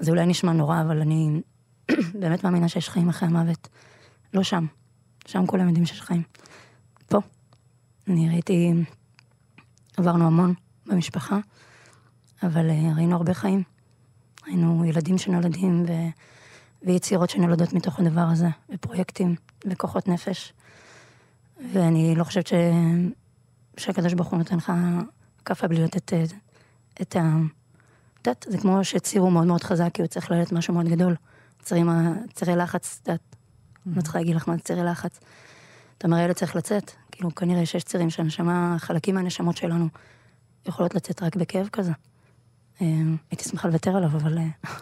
[0.00, 1.42] זה אולי נשמע נורא, אבל אני
[2.20, 3.68] באמת מאמינה שיש חיים אחרי המוות.
[4.34, 4.66] לא שם.
[5.26, 6.22] שם כולם יודעים שיש חיים.
[7.06, 7.18] פה.
[8.08, 8.72] אני ראיתי...
[9.96, 10.54] עברנו המון
[10.86, 11.38] במשפחה,
[12.42, 13.62] אבל אה, ראינו הרבה חיים.
[14.46, 15.92] ראינו ילדים שנולדים ו...
[16.82, 19.34] ויצירות שנולדות מתוך הדבר הזה, ופרויקטים,
[19.66, 20.52] וכוחות נפש.
[21.72, 22.52] ואני לא חושבת ש...
[23.76, 24.72] שהקדוש ברוך הוא נותן לך
[25.44, 26.32] כאפה בלי לתת את,
[27.02, 27.36] את ה...
[27.65, 27.65] את
[28.26, 31.14] יודעת, זה כמו שציר הוא מאוד מאוד חזק, כי הוא צריך ללדת משהו מאוד גדול.
[31.62, 31.90] צירים,
[32.32, 33.36] צירי לחץ, את יודעת,
[33.86, 35.20] לא צריכה להגיד לך מה זה צירי לחץ.
[35.98, 36.90] אתה אומר, הילד צריך לצאת.
[37.12, 39.88] כאילו, כנראה שיש צירים שהנשמה, חלקים מהנשמות שלנו
[40.66, 41.92] יכולות לצאת רק בכאב כזה.
[42.82, 42.86] אה,
[43.30, 44.38] הייתי שמחה לוותר עליו, אבל...
[44.38, 44.48] אה,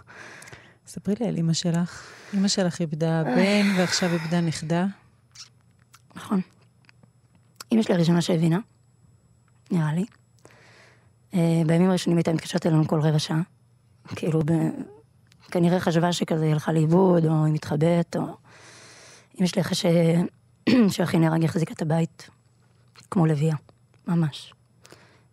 [0.87, 2.03] ספרי לי על אימא שלך.
[2.33, 4.87] אימא שלך איבדה בן ועכשיו איבדה נכדה.
[6.17, 6.41] נכון.
[7.71, 8.59] אימא שלי הראשונה שהבינה,
[9.71, 10.05] נראה לי.
[11.35, 13.41] אה, בימים הראשונים הייתה מתקשרת אלינו כל רבע שעה.
[14.17, 14.53] כאילו, ב...
[15.51, 18.23] כנראה חשבה שכזה הלכה לאיבוד, או היא מתחבאת, או...
[19.41, 19.87] אמא שלי אחרי ש...
[20.97, 22.31] שאחי נהרג החזיקה את הבית
[23.11, 23.57] כמו לביאה,
[24.09, 24.55] ממש.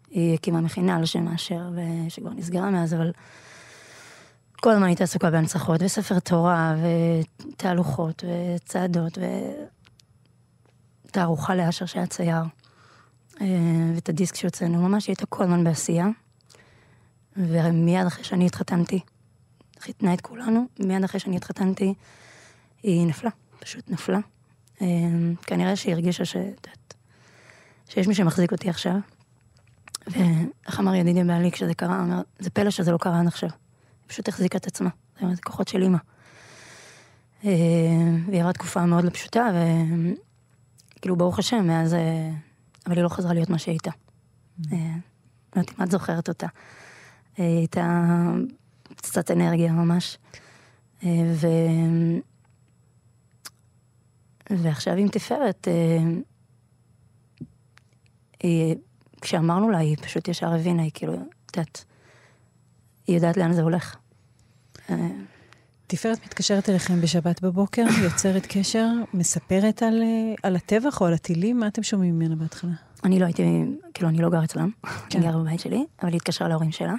[0.09, 1.69] היא הקימה מכינה על שם אשר,
[2.09, 3.11] שכבר נסגרה מאז, אבל
[4.61, 6.75] כל הזמן הייתה עסוקה בהנצחות, וספר תורה,
[7.51, 8.23] ותהלוכות,
[8.55, 9.17] וצעדות,
[11.07, 12.43] ותערוכה לאשר שהיה צייר,
[13.95, 16.08] ואת הדיסק שהוצאנו, ממש הייתה כל הזמן בעשייה.
[17.38, 18.99] ומיד אחרי שאני התחתנתי,
[19.80, 21.93] חיתנה את כולנו, מיד אחרי שאני התחתנתי,
[22.84, 24.19] היא נפלה, פשוט נפלה.
[24.82, 24.88] אה,
[25.41, 26.36] כנראה שהיא הרגישה ש...
[27.89, 28.95] שיש מי שמחזיק אותי עכשיו.
[30.08, 33.49] ואיך אמר ידידי בעלי כשזה קרה, אמר, זה פלא שזה לא קרה עד עכשיו.
[33.49, 35.97] היא פשוט החזיקה את עצמה, זה כוחות של אימא.
[37.45, 37.49] אה,
[38.27, 39.47] והיא עברה תקופה מאוד לא פשוטה,
[40.97, 41.95] וכאילו ברוך השם, מאז...
[42.88, 43.91] אה, אבל היא לא חזרה להיות מה שהיא הייתה.
[44.72, 44.78] לא
[45.56, 46.48] יודעת אם את זוכרת אותה.
[47.38, 48.08] היא הייתה
[48.96, 50.17] קצת אנרגיה ממש.
[51.04, 51.48] ו...
[54.50, 55.67] ועכשיו עם תפארת,
[59.22, 61.86] כשאמרנו לה, היא פשוט ישר הבינה, היא כאילו, את יודעת,
[63.08, 63.96] היא יודעת לאן זה הולך.
[65.91, 70.01] תפארת מתקשרת אליכם בשבת בבוקר, יוצרת קשר, מספרת על,
[70.43, 71.60] על הטבח או על הטילים?
[71.60, 72.71] מה אתם שומעים ממנה בהתחלה?
[73.04, 73.43] אני לא הייתי,
[73.93, 74.69] כאילו, אני לא גר אצלם,
[75.10, 75.19] כן.
[75.19, 76.93] אני גר בבית שלי, אבל היא התקשרה להורים שלה.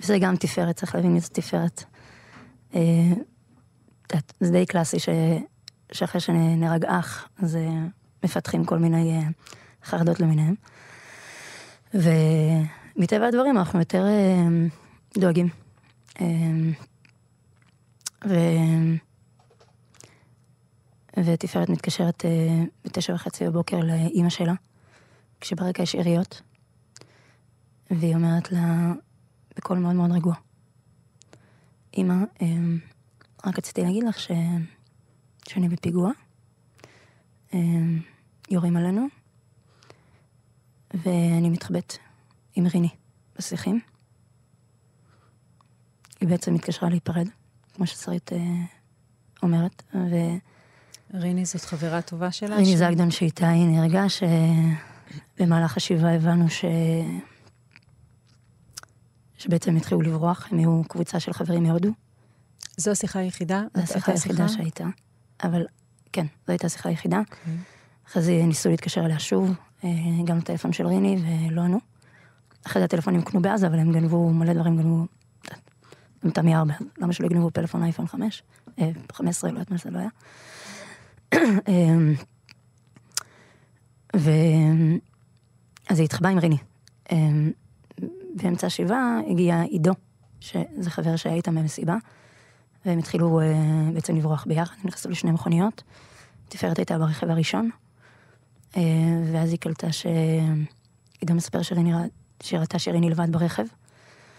[0.00, 1.84] וזה גם תפארת, צריך להבין מי זו תפארת.
[2.74, 2.80] אה,
[4.40, 5.08] זה די קלאסי ש,
[5.92, 7.68] שאחרי שנהרג אח, אז אה,
[8.24, 9.22] מפתחים כל מיני אה,
[9.84, 10.54] חרדות למיניהם.
[11.94, 14.06] ומטבע הדברים אנחנו יותר
[15.18, 15.48] דואגים.
[18.28, 18.34] ו...
[21.24, 22.24] ותפארת מתקשרת
[22.84, 24.54] בתשע וחצי בבוקר לאימא שלה,
[25.40, 26.42] כשברקע יש עיריות,
[27.90, 28.92] והיא אומרת לה,
[29.56, 30.34] בקול מאוד מאוד רגוע.
[31.96, 32.78] אמא, אמ,
[33.46, 34.30] רק רציתי להגיד לך ש...
[35.48, 36.10] שאני בפיגוע,
[37.54, 38.00] אמ,
[38.50, 39.06] יורים עלינו,
[40.94, 41.94] ואני מתחבאת
[42.54, 42.88] עם ריני
[43.38, 43.80] בשיחים.
[46.20, 47.28] היא בעצם התקשרה להיפרד,
[47.80, 48.38] כמו ששרית אה,
[49.42, 50.14] אומרת, ו...
[51.14, 52.56] ריני זאת חברה טובה שלה?
[52.56, 52.78] ריני ש...
[52.78, 54.04] זגדון שאיתה היא נהרגה,
[55.38, 56.64] שבמהלך השבעה הבנו ש...
[59.38, 61.90] שבעצם התחילו לברוח, הם היו קבוצה של חברים מהודו.
[62.76, 63.62] זו השיחה היחידה?
[63.74, 64.84] זו השיחה היחידה שהייתה,
[65.44, 65.66] אבל
[66.12, 67.22] כן, זו הייתה השיחה היחידה.
[67.26, 67.30] Okay.
[67.30, 67.54] אוקיי.
[68.06, 69.50] אחרי זה ניסו להתקשר אליה שוב,
[69.84, 69.90] אה,
[70.24, 71.16] גם לטלפון של ריני,
[71.50, 71.80] ולא ענו.
[72.66, 75.06] אחרי זה הטלפונים קנו בעזה, אבל הם גנבו מלא דברים, גנבו...
[76.24, 78.42] גם תמי ארבע, למה שלא יגנבו פלאפון אייפון 5?
[79.12, 80.08] 15, אה, לא יודעת מה זה לא היה.
[81.68, 81.96] אה,
[84.16, 84.30] ו...
[85.88, 86.56] אז היא התחבאה עם ריני.
[88.34, 89.92] באמצע השבעה הגיע עידו,
[90.40, 91.96] שזה חבר שהיה איתם במסיבה,
[92.86, 93.40] והם התחילו
[93.94, 95.82] בעצם לברוח ביחד, נכנסו לשני מכוניות.
[96.48, 97.70] תפארת הייתה ברכב הראשון,
[99.32, 100.06] ואז היא קלטה ש...
[101.20, 101.92] עידו מספר שריני,
[102.42, 103.64] שראתה שריני לבד ברכב.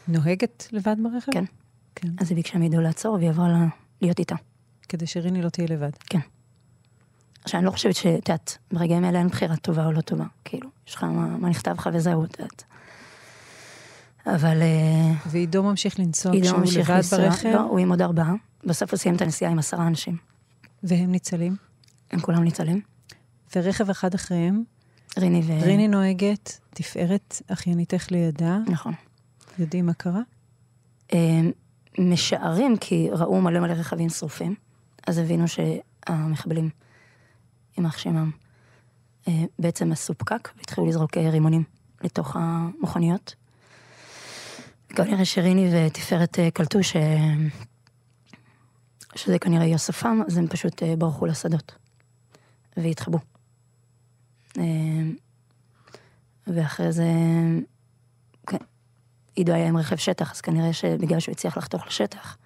[0.07, 1.31] נוהגת לבד ברכב?
[1.31, 1.45] כן.
[1.95, 2.07] כן.
[2.19, 3.65] אז היא ביקשה מעידו לעצור, והיא עברה לה...
[4.01, 4.35] להיות איתה.
[4.89, 5.91] כדי שריני לא תהיה לבד.
[6.09, 6.19] כן.
[7.43, 10.25] עכשיו, אני לא חושבת שאת יודעת, ברגעים האלה אין בחירה טובה או לא טובה.
[10.45, 12.63] כאילו, יש לך מה, מה נכתב לך וזהו, את יודעת.
[14.25, 14.61] אבל...
[14.61, 17.49] אה, ועידו ממשיך לנסוע כשהוא ממשיך לבד לנסוע, ברכב?
[17.49, 18.33] לא, הוא עם עוד ארבעה.
[18.65, 20.17] בסוף הוא סיים את הנסיעה עם עשרה אנשים.
[20.83, 21.55] והם ניצלים?
[22.11, 22.81] הם כולם ניצלים.
[23.55, 24.63] ורכב אחד אחריהם?
[25.17, 25.65] ריני ו...
[25.65, 28.57] ריני נוהגת, תפארת אחייניתך לידה.
[28.67, 28.93] נכון.
[29.59, 30.21] יודעים מה קרה?
[31.99, 34.55] אה, משערים, כי ראו מלא מלא רכבים שרופים,
[35.07, 36.69] אז הבינו שהמחבלים,
[37.77, 38.31] יימח שמם,
[39.27, 41.63] אה, בעצם עשו פקק והתחילו לזרוק רימונים
[42.03, 43.35] לתוך המכוניות.
[44.95, 46.95] כנראה שריני ותפארת אה, קלטו ש...
[49.15, 51.75] שזה כנראה יהיה סופם, אז הם פשוט אה, ברחו לשדות.
[52.77, 53.19] והתחבאו.
[54.57, 54.63] אה,
[56.47, 57.03] ואחרי זה...
[59.35, 62.37] עידו היה עם רכב שטח, אז כנראה שבגלל שהוא הצליח לחתוך לשטח,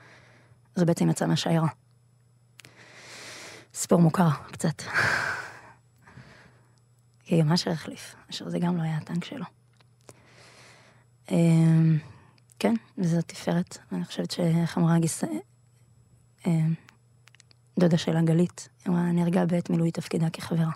[0.75, 1.67] אז הוא בעצם יצא מהשיירה.
[3.73, 4.81] סיפור מוכר, קצת.
[7.23, 9.45] כי גם אשר החליף, אשר זה גם לא היה הטנק שלו.
[11.31, 11.97] אמ,
[12.59, 13.77] כן, וזו תפארת.
[13.91, 15.23] אני חושבת שאיך אמרה גיס...
[16.47, 16.73] אמ,
[17.79, 20.71] דודה שלה, גלית, היא אמרה, נהרגה בעת מילוי תפקידה כחברה.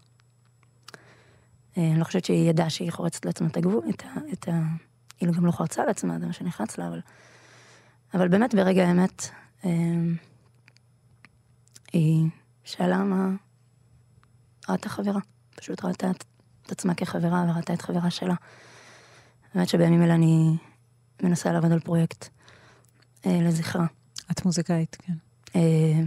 [1.78, 4.34] אה, אני לא חושבת שהיא ידעה שהיא חורצת לעצמה את הגבול, את ה...
[4.34, 4.62] את ה...
[5.19, 7.01] היא גם לא חרצה לעצמה, זה מה שנחרץ לה, אבל...
[8.13, 9.29] אבל באמת, ברגע האמת,
[9.63, 10.15] אמ,
[11.93, 12.29] היא
[12.63, 13.29] שאלה מה...
[14.69, 15.19] ראתה חברה.
[15.55, 16.23] פשוט ראתה את,
[16.65, 18.36] את עצמה כחברה וראתה את חברה שלה.
[19.53, 20.58] האמת שבימים אלה אני
[21.23, 22.29] מנסה לעבוד על פרויקט
[23.25, 23.86] אה, לזכרה.
[24.32, 25.13] את מוזיקאית, כן.
[25.55, 26.01] אה,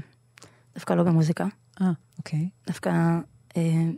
[0.74, 1.46] דווקא לא במוזיקה.
[1.80, 2.48] אה, אוקיי.
[2.66, 2.90] דווקא
[3.56, 3.90] אה,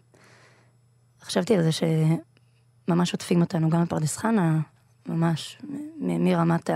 [1.23, 4.61] חשבתי על זה שממש עוטפים אותנו, גם בפרדס חנה,
[5.09, 5.59] ממש,
[6.01, 6.71] מרמת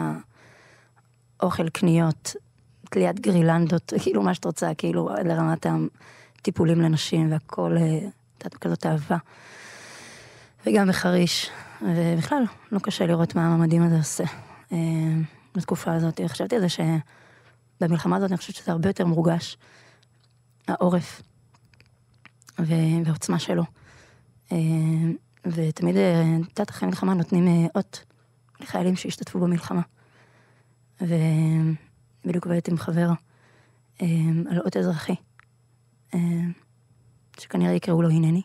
[1.40, 2.36] האוכל, קניות,
[2.90, 5.66] תליית גרילנדות, כאילו מה שאת רוצה, כאילו לרמת
[6.40, 9.16] הטיפולים לנשים והכל, הייתה כזאת אהבה.
[10.66, 11.50] וגם בחריש,
[11.82, 14.24] ובכלל, לא קשה לראות מה הממדים הזה עושה
[14.72, 14.78] אה,
[15.54, 16.20] בתקופה הזאת.
[16.26, 19.56] חשבתי על זה שבמלחמה הזאת אני חושבת שזה הרבה יותר מורגש,
[20.68, 21.22] העורף
[22.58, 23.62] והעוצמה שלו.
[24.52, 24.56] אה,
[25.46, 28.04] ותמיד, את יודעת, אחרי מלחמה נותנים אה, אות
[28.60, 29.82] לחיילים שהשתתפו במלחמה.
[31.00, 33.08] ובדיוק עובדת עם חבר
[34.00, 35.14] על אות אזרחי,
[37.38, 38.42] שכנראה יקראו לו הנני.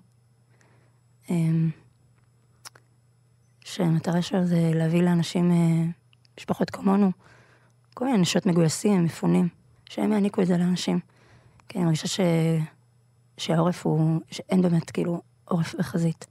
[3.66, 5.86] שהמטרה שלו זה להביא לאנשים, אה,
[6.38, 7.12] משפחות כמונו,
[7.94, 9.48] כל מיני נשות מגויסים, מפונים,
[9.90, 11.00] שהם יעניקו את זה לאנשים.
[11.70, 12.20] כי אני מרגישה ש...
[13.38, 16.28] שהעורף הוא, שאין באמת כאילו עורף בחזית.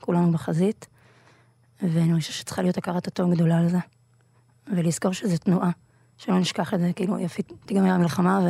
[0.00, 0.86] כולנו בחזית,
[1.82, 3.78] ואני מרגישה שצריכה להיות הכרת הטוב גדולה על זה.
[4.76, 5.70] ולזכור שזו תנועה,
[6.16, 8.48] שלא נשכח את זה, כאילו יפי, תיגמר המלחמה ו...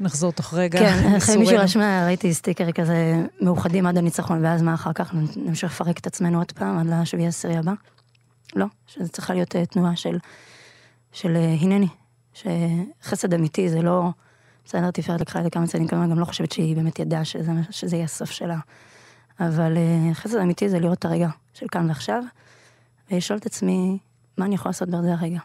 [0.00, 0.78] נחזור תוך רגע.
[0.78, 5.72] כן, אחרי מישהו רשם, ראיתי סטיקר כזה, מאוחדים עד הניצחון, ואז מה אחר כך, נמשיך
[5.72, 7.72] לפרק את עצמנו עוד פעם, עד לשביעי עשירי הבא?
[8.56, 10.18] לא, שזה צריכה להיות אה, תנועה של,
[11.12, 11.88] של אה, הנני,
[12.32, 14.08] שחסד אמיתי זה לא,
[14.64, 17.52] בסדר, תפארת לקחה את זה כמה צעדים קודם, גם לא חושבת שהיא באמת ידעה שזה,
[17.70, 18.58] שזה יהיה הסוף שלה.
[19.40, 22.22] אבל אה, חסד אמיתי זה לראות את הרגע של כאן ועכשיו,
[23.10, 23.98] ולשאול את עצמי,
[24.38, 25.40] מה אני יכולה לעשות בזה הרגע.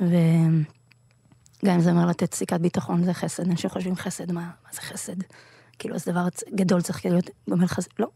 [0.00, 0.16] ו...
[1.64, 3.50] גם אם זה אומר לתת סיכת ביטחון, זה חסד.
[3.50, 5.16] אנשים חושבים חסד, מה, מה זה חסד?
[5.78, 7.90] כאילו, זה דבר גדול צריך להיות גומל חסד.
[7.98, 8.08] לא.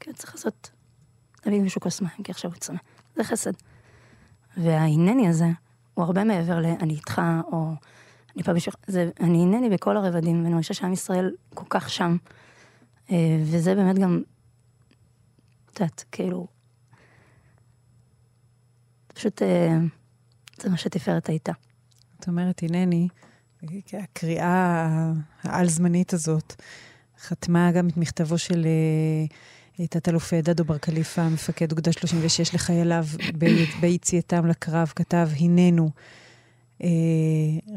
[0.00, 0.70] כן, צריך לעשות,
[1.46, 2.78] להביא מישהו כוס מים, כי עכשיו הוא צמא.
[3.16, 3.52] זה חסד.
[4.56, 5.46] וההנני הזה,
[5.94, 7.72] הוא הרבה מעבר ל-אני איתך, או
[8.36, 8.74] אני פה בשביל...
[8.86, 12.16] זה, אני הנני בכל הרבדים, ואני חושבת שעם ישראל כל כך שם.
[13.10, 14.22] אה, וזה באמת גם,
[15.70, 16.46] את יודעת, כאילו,
[19.14, 19.78] פשוט, אה,
[20.62, 21.52] זה מה שתפארת הייתה.
[22.20, 23.08] את אומרת, הנני,
[23.92, 24.88] הקריאה
[25.42, 26.54] העל-זמנית הזאת
[27.20, 28.66] חתמה גם את מכתבו של
[29.80, 33.04] אה, תת-אלוף דדו בר כליפה, מפקד אוגדה 36 לחייליו
[33.80, 35.90] ביציאתם לקרב, כתב, הננו.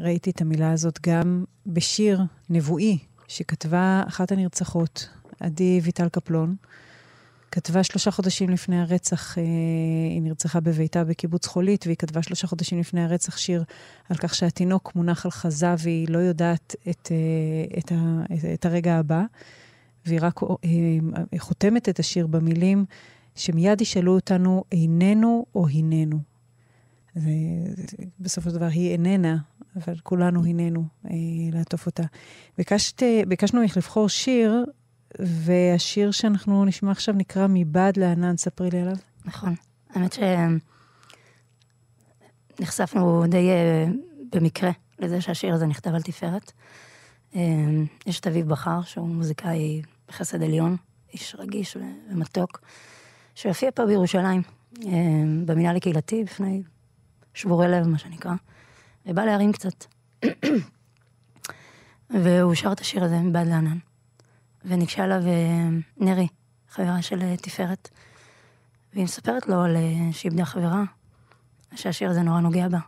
[0.00, 5.08] ראיתי את המילה הזאת גם בשיר נבואי שכתבה אחת הנרצחות,
[5.40, 6.56] עדי ויטל קפלון.
[7.50, 9.42] כתבה שלושה חודשים לפני הרצח, אה,
[10.10, 13.64] היא נרצחה בביתה בקיבוץ חולית, והיא כתבה שלושה חודשים לפני הרצח שיר
[14.08, 18.66] על כך שהתינוק מונח על חזה והיא לא יודעת את, אה, את, ה, את, את
[18.66, 19.22] הרגע הבא,
[20.06, 22.84] והיא רק אה, חותמת את השיר במילים
[23.34, 26.18] שמיד ישאלו אותנו, איננו או הננו.
[28.20, 29.36] בסופו של דבר היא איננה,
[29.76, 31.16] אבל כולנו הננו אה,
[31.52, 32.02] לעטוף אותה.
[32.58, 34.64] ביקשת, ביקשנו ממך לבחור שיר
[35.18, 38.96] והשיר שאנחנו נשמע עכשיו נקרא מבעד לענן, ספרי לי עליו.
[39.24, 39.54] נכון.
[39.90, 40.16] האמת
[42.58, 43.90] שנחשפנו די uh,
[44.32, 46.52] במקרה לזה שהשיר הזה נכתב על תפארת.
[47.32, 47.36] Uh,
[48.06, 50.76] יש את אביב בכר, שהוא מוזיקאי בחסד עליון,
[51.12, 51.76] איש רגיש
[52.10, 52.60] ומתוק,
[53.34, 54.42] שהופיע פה בירושלים,
[54.74, 54.82] uh,
[55.44, 56.62] במינהל הקהילתי, בפני
[57.34, 58.32] שבורי לב, מה שנקרא,
[59.06, 59.84] ובא להרים קצת.
[62.22, 63.78] והוא שר את השיר הזה מבעד לענן.
[64.64, 66.28] וניגשה אליו אה, נרי,
[66.68, 67.88] חברה של אה, תפארת,
[68.92, 70.84] והיא מספרת לו על אה, שאיבדה חברה,
[71.74, 72.78] שהשיר הזה נורא נוגע בה.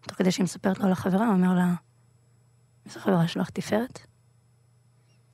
[0.00, 1.74] תוך כדי שהיא מספרת לו על החברה, הוא אומר לה,
[2.86, 3.98] איזו חברה שלך, תפארת?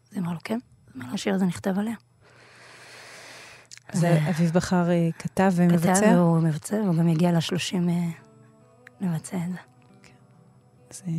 [0.08, 0.58] אז היא אמרה לו, כן.
[0.88, 1.94] אז אמר לה, השיר הזה נכתב עליה.
[3.92, 4.86] זה אביב בחר
[5.18, 5.94] כתב ומבצע?
[5.94, 7.88] כתב והוא מבצע, והוא גם יגיע לשלושים
[9.00, 9.58] לבצע את זה.
[10.90, 11.12] אז אה,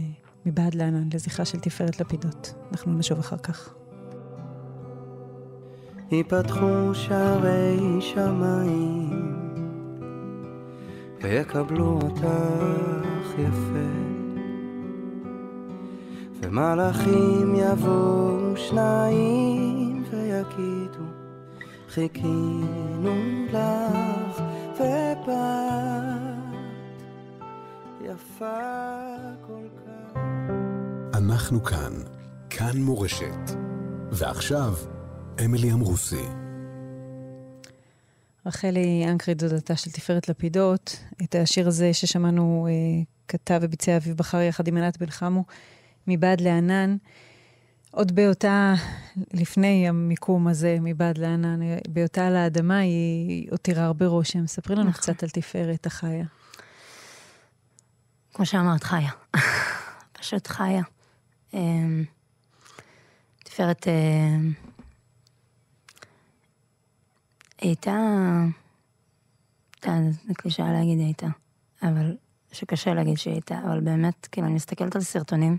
[0.46, 2.54] מבעד לענן, לזכרה של תפארת לפידות.
[2.72, 3.79] אנחנו נשוב אחר כך.
[6.12, 9.40] ייפתחו שערי שמיים
[11.22, 12.28] ויקבלו אותך
[13.38, 13.90] יפה
[16.42, 21.04] ומלאכים יבואו שניים ויגידו
[21.90, 23.16] חיכינו
[23.48, 24.42] לך
[24.80, 25.30] ובת
[28.02, 28.60] יפה
[29.48, 30.20] כל כך
[31.14, 31.94] אנחנו כאן,
[32.50, 33.52] כאן מורשת.
[34.12, 34.74] ועכשיו,
[35.46, 36.26] אמילי אמרוסי.
[38.46, 44.42] רחלי אנקרי, דודתה של תפארת לפידות, את השיר הזה ששמענו אה, כתב וביצע אביב בחר
[44.42, 45.44] יחד עם ענת בן חמו,
[46.08, 46.98] מבעד לענן.
[47.92, 48.74] עוד באותה,
[49.34, 54.48] לפני המיקום הזה, מבעד לענן, באותה על האדמה, היא הותירה הרבה רושם.
[54.48, 55.02] ספרי לנו נכון.
[55.02, 56.26] קצת על תפארת החיה.
[58.34, 59.12] כמו שאמרת, חיה.
[60.20, 60.82] פשוט חיה.
[61.54, 62.04] אמ,
[63.44, 63.88] תפארת
[67.62, 67.98] הייתה,
[69.86, 71.28] יודע, זה קלישאה להגיד הייתה,
[71.84, 72.18] אבל
[72.52, 75.58] שקשה להגיד שהיא הייתה, אבל באמת, כאילו, אני מסתכלת על סרטונים,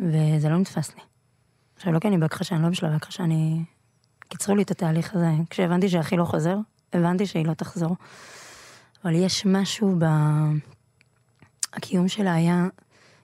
[0.00, 1.02] וזה לא נתפס לי.
[1.76, 3.64] עכשיו, לא כי אני בהכחשה, אני לא בשלב ההכחשה, אני...
[4.28, 5.30] קיצרו לי את התהליך הזה.
[5.50, 6.56] כשהבנתי שאחי לא חוזר,
[6.92, 7.96] הבנתי שהיא לא תחזור.
[9.04, 10.04] אבל יש משהו ב...
[11.72, 12.66] הקיום שלה היה,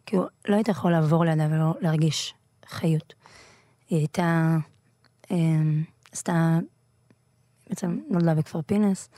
[0.06, 2.34] כאילו, לא היית יכול לעבור לידה ולא להרגיש
[2.66, 3.14] חיות.
[3.88, 4.56] היא הייתה,
[5.30, 6.58] אמ, עשתה,
[7.68, 9.08] בעצם נולדה בכפר פינס,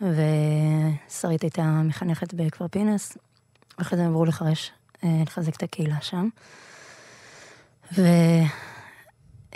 [0.00, 3.18] ושרית הייתה מחנכת בכפר פינס,
[3.78, 4.72] ואחרי זה עברו לחרש,
[5.04, 6.28] אה, לחזק את הקהילה שם.
[7.96, 8.02] ו...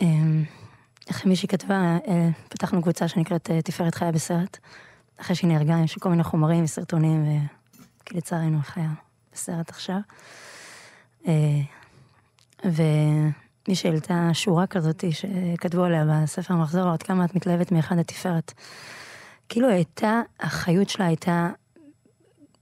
[0.03, 0.45] אמ,
[1.25, 4.59] מישהי כתבה, אה, פתחנו קבוצה שנקראת אה, תפארת חיה בסרט,
[5.21, 7.31] אחרי שהיא נהרגה, יש כל מיני חומרים וסרטונים, ו...
[8.05, 8.91] כי לצערנו חיה
[9.33, 9.99] בסרט עכשיו.
[11.27, 11.61] אה,
[13.69, 18.53] ומי שהעלתה שורה כזאת שכתבו עליה בספר המחזור, עד כמה את מתלהבת מאחד התפארת.
[19.49, 21.51] כאילו הייתה, החיות שלה הייתה,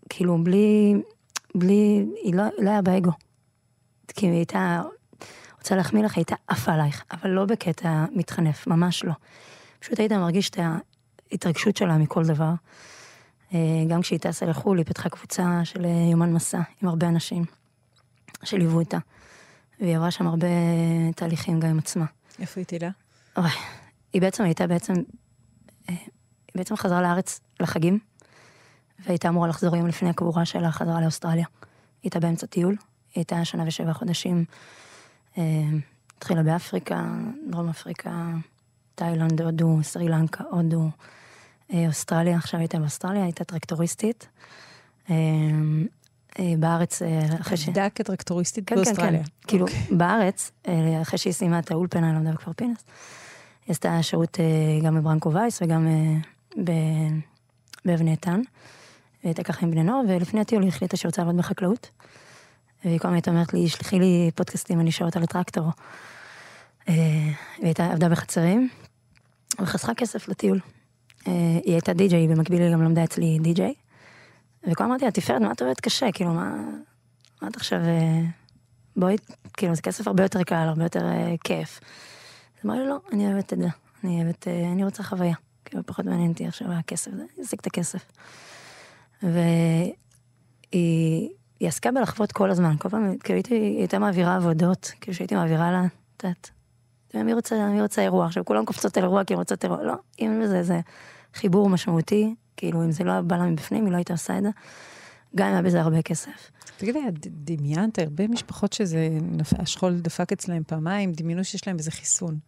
[0.08, 0.94] כאילו בלי,
[1.54, 3.10] בלי, היא לא, לא היה באגו.
[4.08, 4.82] כי היא הייתה,
[5.58, 9.12] רוצה להחמיא לך, היא הייתה עפה עלייך, אבל לא בקטע מתחנף, ממש לא.
[9.80, 10.58] פשוט היית מרגיש את
[11.32, 12.52] ההתרגשות שלה מכל דבר.
[13.54, 17.44] אה, גם כשהיא טסה לחו"ל, היא פתחה קבוצה של אה, יומן מסע עם הרבה אנשים
[18.44, 18.98] שליוו אותה.
[19.80, 20.46] והיא עברה שם הרבה
[21.16, 22.04] תהליכים גם עם עצמה.
[22.38, 22.90] איפה היא תהילה?
[23.36, 23.50] אוי,
[24.12, 24.94] היא בעצם הייתה בעצם,
[25.88, 25.94] אה,
[26.48, 27.98] היא בעצם חזרה לארץ לחגים,
[29.06, 31.44] והייתה אמורה לחזור יום לפני הקבורה שלה, חזרה לאוסטרליה.
[31.44, 31.44] היא
[32.02, 32.78] הייתה באמצע טיול, היא
[33.14, 34.44] הייתה שנה ושבע חודשים,
[36.18, 37.04] התחילה באפריקה,
[37.50, 38.30] דרום אפריקה,
[38.94, 40.90] תאילנד, הודו, סרי לנקה, הודו.
[41.74, 44.28] אוסטרליה, עכשיו הייתה באוסטרליה, הייתה טרקטוריסטית.
[46.58, 47.02] בארץ,
[47.40, 47.68] אחרי ש...
[47.68, 49.10] עבדה כטרקטוריסטית כן, באוסטרליה.
[49.10, 49.48] כן, כן.
[49.48, 50.52] כאילו, בארץ,
[51.02, 52.84] אחרי שהיא סיימה את האולפנה, למדה בכפר פינס,
[53.66, 54.38] היא עשתה שירות
[54.84, 55.86] גם בברנקו וייס וגם
[57.84, 58.40] באבני איתן.
[59.22, 61.90] והיא הייתה ככה עם בני נוער, ולפני הטיול היא החליטה שהיא רוצה לעבוד בחקלאות.
[62.84, 65.70] והיא כל הזמן הייתה אומרת לי, שלחי לי פודקאסטים, אני שואלת על הטרקטור.
[66.88, 66.96] והיא
[67.62, 68.68] הייתה, עבדה בחצרים,
[69.60, 70.60] וחסכה כסף לטיול.
[71.24, 73.74] היא הייתה די-ג'יי, במקביל היא גם למדה אצלי די-ג'יי.
[74.66, 76.12] וכל אמרתי לה, תפארת, מה את עובדת קשה?
[76.12, 76.54] כאילו, מה,
[77.42, 77.80] מה את עכשיו...
[78.96, 79.16] בואי,
[79.56, 81.06] כאילו, זה כסף הרבה יותר קל, הרבה יותר
[81.44, 81.80] כיף.
[82.58, 83.68] אז אמרה לי, לא, אני אוהבת את זה.
[84.04, 85.34] אני אוהבת, אני רוצה חוויה.
[85.64, 88.04] כאילו, פחות מעניין אותי עכשיו הכסף, זה ישיג את הכסף.
[89.22, 89.98] והיא
[91.60, 95.84] עסקה בלחוות כל הזמן, כל פעם, כאילו, היא הייתה מעבירה עבודות, כאילו, שהייתי מעבירה לה,
[96.16, 96.50] את יודעת,
[97.14, 98.26] מי רוצה, מי רוצה אירוע?
[98.26, 100.80] עכשיו כולם קופצות על אירוע כי הן רוצות אירוע, לא, אם זה איזה
[101.34, 104.48] חיבור משמעותי, כאילו אם זה לא בא לה מבפנים, היא לא הייתה עושה את זה,
[105.36, 106.50] גם אם היה בזה הרבה כסף.
[106.76, 109.08] תגידי, דמיינת, הרבה משפחות שזה,
[109.58, 112.38] השכול דפק אצלהם פעמיים, דמיינו שיש להם איזה חיסון.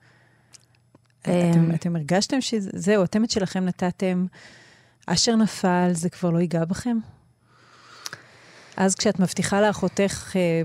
[1.21, 4.27] אתם, אתם הרגשתם שזהו, אתם את שלכם נתתם,
[5.07, 6.99] אשר נפל, זה כבר לא ייגע בכם?
[8.77, 10.63] אז כשאת מבטיחה לאחותך אה,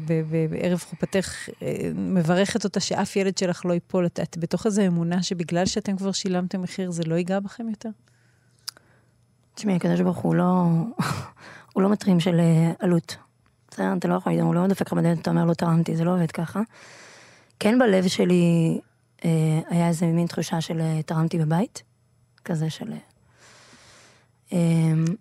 [0.50, 5.24] בערב חופתך, אה, מברכת אותה שאף ילד שלך לא ייפול, את, את בתוך איזו אמונה
[5.24, 7.90] שבגלל שאתם כבר שילמתם מחיר, זה לא ייגע בכם יותר?
[9.56, 10.66] תשמעי, הקדוש ברוך הוא לא,
[11.74, 12.42] הוא לא מטרים של
[12.80, 13.18] עלות.
[13.72, 16.14] בסדר, אתה לא יכול, הוא לא דופק לך בדלת, אתה אומר, לא תרמתי, זה לא
[16.14, 16.62] עובד ככה.
[17.60, 18.80] כן בלב שלי
[19.26, 19.30] אה,
[19.70, 21.84] היה איזה מין תחושה של תרמתי בבית,
[22.46, 22.94] כזה של...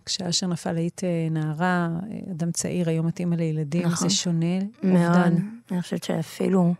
[0.06, 1.88] כשאשר נפל היית נערה,
[2.30, 4.08] אדם צעיר, היום את אימא לילדים, נכון.
[4.08, 4.58] זה שונה?
[4.82, 5.32] מאוד.
[5.70, 6.74] אני חושבת שאפילו,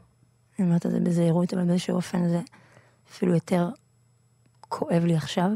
[0.58, 2.40] אני אומרת את זה בזהירות, אבל באיזשהו אופן זה
[3.10, 3.68] אפילו יותר
[4.60, 5.50] כואב לי עכשיו,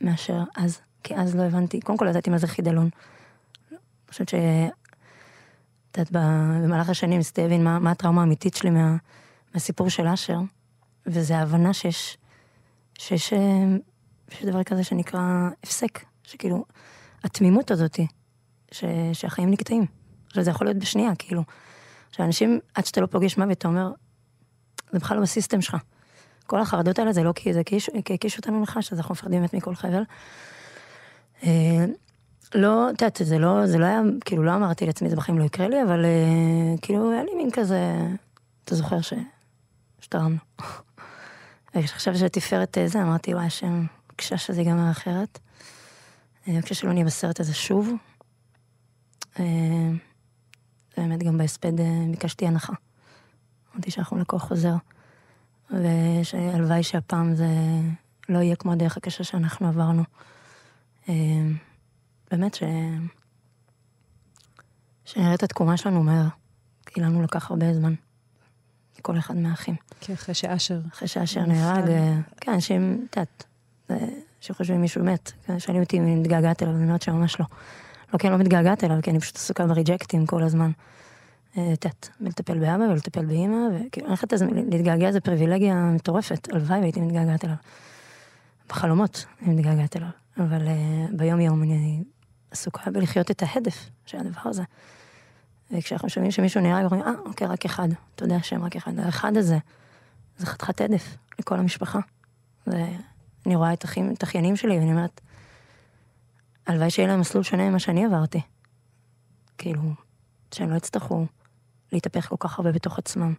[0.00, 2.88] מאשר אז, כי אז לא הבנתי, קודם כל ידעתי מה זה חידלון.
[3.70, 3.78] אני
[4.08, 4.34] חושבת ש...
[5.92, 6.12] את יודעת,
[6.62, 8.96] במהלך השנים ניסיתי להבין מה, מה הטראומה האמיתית שלי מה,
[9.54, 10.38] מהסיפור של אשר,
[11.06, 12.18] וזה ההבנה שיש,
[12.98, 13.38] שיש, אה,
[14.32, 15.20] יש דבר כזה שנקרא
[15.62, 16.64] הפסק, שכאילו,
[17.24, 18.06] התמימות הזאתי,
[18.72, 19.86] ש, שהחיים נקטעים.
[20.26, 21.42] עכשיו, זה יכול להיות בשנייה, כאילו.
[22.10, 23.92] עכשיו, אנשים, עד שאתה לא פוגש מוות, אתה אומר,
[24.92, 25.76] זה בכלל לא בסיסטם שלך.
[26.46, 27.62] כל החרדות האלה זה לא כי זה
[28.04, 30.02] כי הקיש אותנו נחש, אז אנחנו מפחדים באמת מכל חבל.
[31.42, 31.84] אה,
[32.54, 35.44] לא, את יודעת, זה לא, זה לא היה, כאילו לא אמרתי לעצמי, זה בחיים לא
[35.44, 37.80] יקרה לי, אבל אה, כאילו היה לי מין כזה,
[38.64, 39.12] אתה זוכר ש...
[40.00, 40.36] שתרמנו.
[41.74, 45.38] וכשעכשיו שהתפארת אה, זה, אמרתי, וואי, השם, בבקשה שזה ייגמר אחרת.
[46.48, 47.92] בבקשה שלא נהיה בסרט הזה שוב.
[50.96, 51.72] באמת גם בהספד
[52.10, 52.72] ביקשתי הנחה.
[53.74, 54.74] אמרתי שאנחנו לקוח חוזר.
[55.70, 57.46] ושהלוואי שהפעם זה
[58.28, 60.02] לא יהיה כמו הדרך הקשה שאנחנו עברנו.
[61.08, 61.14] אה,
[62.30, 62.62] באמת ש...
[65.04, 66.26] שנראה את התקומה שלנו מהר,
[66.86, 67.94] כי לנו לקח הרבה זמן.
[69.02, 69.74] כל אחד מהאחים.
[70.00, 70.80] כי אחרי שאשר...
[70.92, 73.44] אחרי שאשר נהרג, אה, כן, אנשים, את יודעת,
[74.40, 75.32] שחושבים מישהו מת.
[75.46, 77.46] כן, שואלים אותי אם אני מתגעגעת אליו, אני אומרת שממש לא.
[78.12, 80.70] לא כי אני לא מתגעגעת אליו, כי אני פשוט עסוקה בריג'קטים כל הזמן.
[81.58, 84.32] אה, את יודעת, מלטפל באבא ולטפל באימא, וכאילו, אני חושבת
[84.70, 87.56] להתגעגע זה פריבילגיה מטורפת, הלוואי והייתי מתגעגעת אליו.
[88.68, 90.08] בחלומות אני מתגעגעת אליו,
[90.38, 92.02] אבל uh, ביום יום אני
[92.50, 94.62] עסוקה בלחיות את ההדף של הדבר הזה.
[95.70, 98.98] וכשאנחנו שומעים שמישהו נהרג, אומרים, אה, אוקיי, רק אחד, אתה יודע שם רק אחד.
[98.98, 99.58] האחד הזה,
[100.38, 101.98] זה חתיכת הדף לכל המשפחה.
[102.66, 105.20] ואני רואה את, אחים, את אחיינים שלי, ואני אומרת,
[106.66, 108.40] הלוואי שיהיה להם מסלול שונה ממה שאני עברתי.
[109.58, 109.82] כאילו,
[110.54, 111.26] שהם לא יצטרכו
[111.92, 113.34] להתהפך כל כך הרבה בתוך עצמם,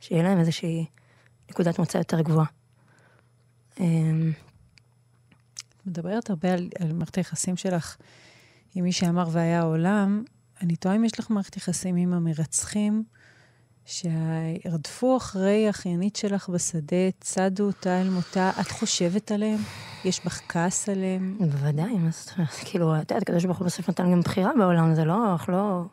[0.00, 0.86] שיהיה להם איזושהי
[1.50, 2.46] נקודת מוצא יותר גבוהה.
[5.86, 7.96] מדברת הרבה על, על מערכת היחסים שלך
[8.74, 10.24] עם מי שאמר והיה העולם.
[10.60, 13.04] אני תוהה אם יש לך מערכת יחסים עם המרצחים
[13.84, 19.58] שירדפו אחרי האחיינית שלך בשדה, צדו אותה אל מותה, את חושבת עליהם?
[20.04, 21.38] יש בך כעס עליהם?
[21.40, 22.50] בוודאי, מה זאת אומרת?
[22.64, 25.84] כאילו, את יודעת, הקדוש ברוך הוא בסוף נתן גם בחירה בעולם, זה לא, אנחנו לא...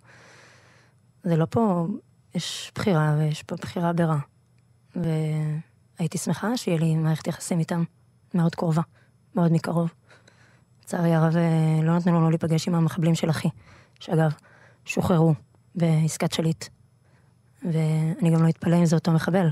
[1.24, 1.88] זה לא פה,
[2.36, 4.18] יש בחירה ויש פה בחירה ברע.
[4.96, 7.84] והייתי שמחה שיהיה לי מערכת יחסים איתם
[8.34, 8.82] מאוד קרובה,
[9.40, 9.90] מאוד מקרוב.
[10.84, 13.48] לצערי הרב אה, לא נתנו לנו להיפגש עם המחבלים של אחי,
[14.00, 14.32] שאגב,
[14.86, 15.34] שוחררו
[15.76, 16.66] בעסקת שליט.
[17.64, 19.48] ואני גם לא אתפלא אם זה אותו מחבל.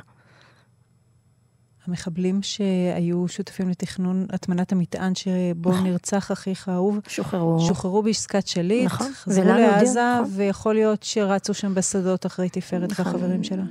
[1.87, 5.83] המחבלים שהיו שותפים לתכנון הטמנת המטען שבו נכון.
[5.83, 7.67] נרצח אחיך האהוב, שוחררו.
[7.67, 9.13] שוחררו בעסקת שליט, נכון.
[9.13, 10.33] חזרו לעזה, נכון.
[10.35, 13.05] ויכול להיות שרצו שם בשדות אחרי תפארת נכון.
[13.05, 13.63] והחברים שלה.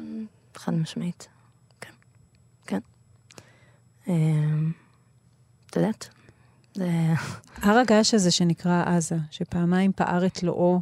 [0.54, 1.28] חד משמעית,
[1.80, 1.90] כן.
[2.66, 2.80] כן.
[5.76, 6.08] את יודעת,
[6.74, 6.88] זה...
[7.62, 10.80] הר הגעש הזה שנקרא עזה, שפעמיים פער את לואו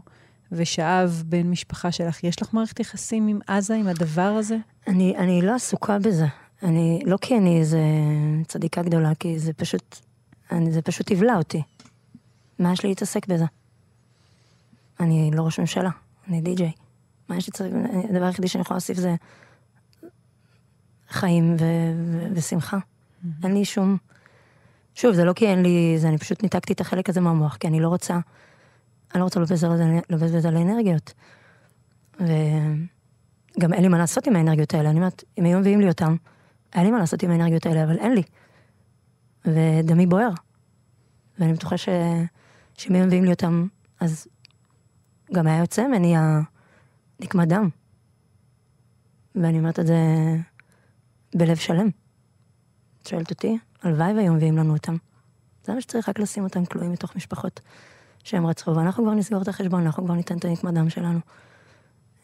[0.52, 4.56] ושאב בן משפחה שלך, יש לך מערכת יחסים עם עזה, עם הדבר הזה?
[4.86, 6.26] אני, אני לא עסוקה בזה.
[6.62, 7.80] אני, לא כי אני איזה
[8.46, 9.96] צדיקה גדולה, כי זה פשוט,
[10.52, 11.62] אני, זה פשוט יבלע אותי.
[12.58, 13.44] מה יש לי להתעסק בזה?
[15.00, 15.90] אני לא ראש ממשלה,
[16.28, 16.72] אני די-ג'יי.
[17.28, 17.74] מה יש לי צריך,
[18.10, 19.14] הדבר היחידי שאני יכולה להוסיף זה
[21.08, 21.64] חיים ו-
[21.96, 22.76] ו- ושמחה.
[22.76, 23.28] Mm-hmm.
[23.44, 23.96] אין לי שום...
[24.94, 25.94] שוב, זה לא כי אין לי...
[25.98, 28.18] זה, אני פשוט ניתקתי את החלק הזה מהמוח, כי אני לא רוצה...
[29.14, 29.40] אני לא רוצה
[30.10, 31.12] לבזבז על אנרגיות.
[32.14, 34.90] וגם אין לי מה לעשות עם האנרגיות האלה.
[34.90, 36.16] אני אומרת, אם היו מביאים לי אותם,
[36.72, 38.22] היה לי מה לעשות עם האנרגיות האלה, אבל אין לי.
[39.44, 40.30] ודמי בוער.
[41.38, 41.88] ואני בטוחה ש...
[42.74, 43.66] שאם היו מביאים לי אותם,
[44.00, 44.26] אז
[45.32, 47.68] גם היה יוצא ממני הנקמת דם.
[49.34, 49.96] ואני אומרת את זה
[51.34, 51.88] בלב שלם.
[53.02, 54.96] את שואלת אותי, הלוואי והיו מביאים לנו אותם.
[55.64, 57.60] זה מה שצריך רק לשים אותם כלואים מתוך משפחות
[58.24, 61.18] שהם רצחו, ואנחנו כבר נסגור את החשבון, אנחנו כבר ניתן את הנקמת דם שלנו.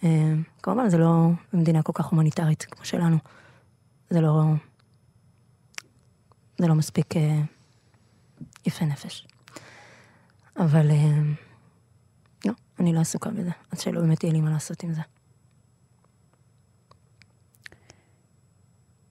[0.05, 0.33] אה,
[0.63, 3.17] כמובן, זה לא מדינה כל כך הומניטרית כמו שלנו.
[4.11, 4.43] זה לא...
[6.59, 7.41] זה לא מספיק אה,
[8.67, 9.27] יפה נפש.
[10.57, 11.23] אבל אה,
[12.45, 15.01] לא, אני לא עסוקה בזה, אז שלא באמת יהיה לי מה לעשות עם זה.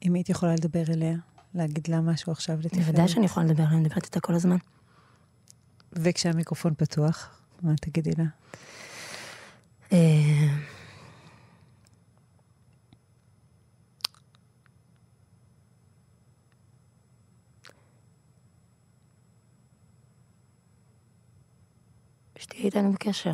[0.05, 1.15] אם היית יכולה לדבר אליה,
[1.53, 2.85] להגיד לה משהו עכשיו לתפארת.
[2.85, 4.57] בוודאי שאני יכולה לדבר אני מדברת איתה כל הזמן.
[5.93, 8.23] וכשהמיקרופון פתוח, מה תגידי לה?
[9.93, 10.57] אה,
[22.39, 23.33] שתהיה איתנו בקשר.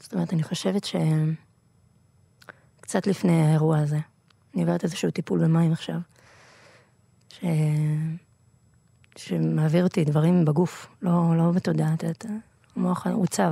[0.00, 0.96] זאת אומרת, אני חושבת ש...
[2.88, 3.98] קצת לפני האירוע הזה,
[4.54, 6.00] אני עוברת איזשהו טיפול במים עכשיו,
[7.40, 7.44] ש...
[9.16, 11.94] שמעביר אותי דברים בגוף, לא, לא בתודעה,
[12.76, 13.42] המוח צו,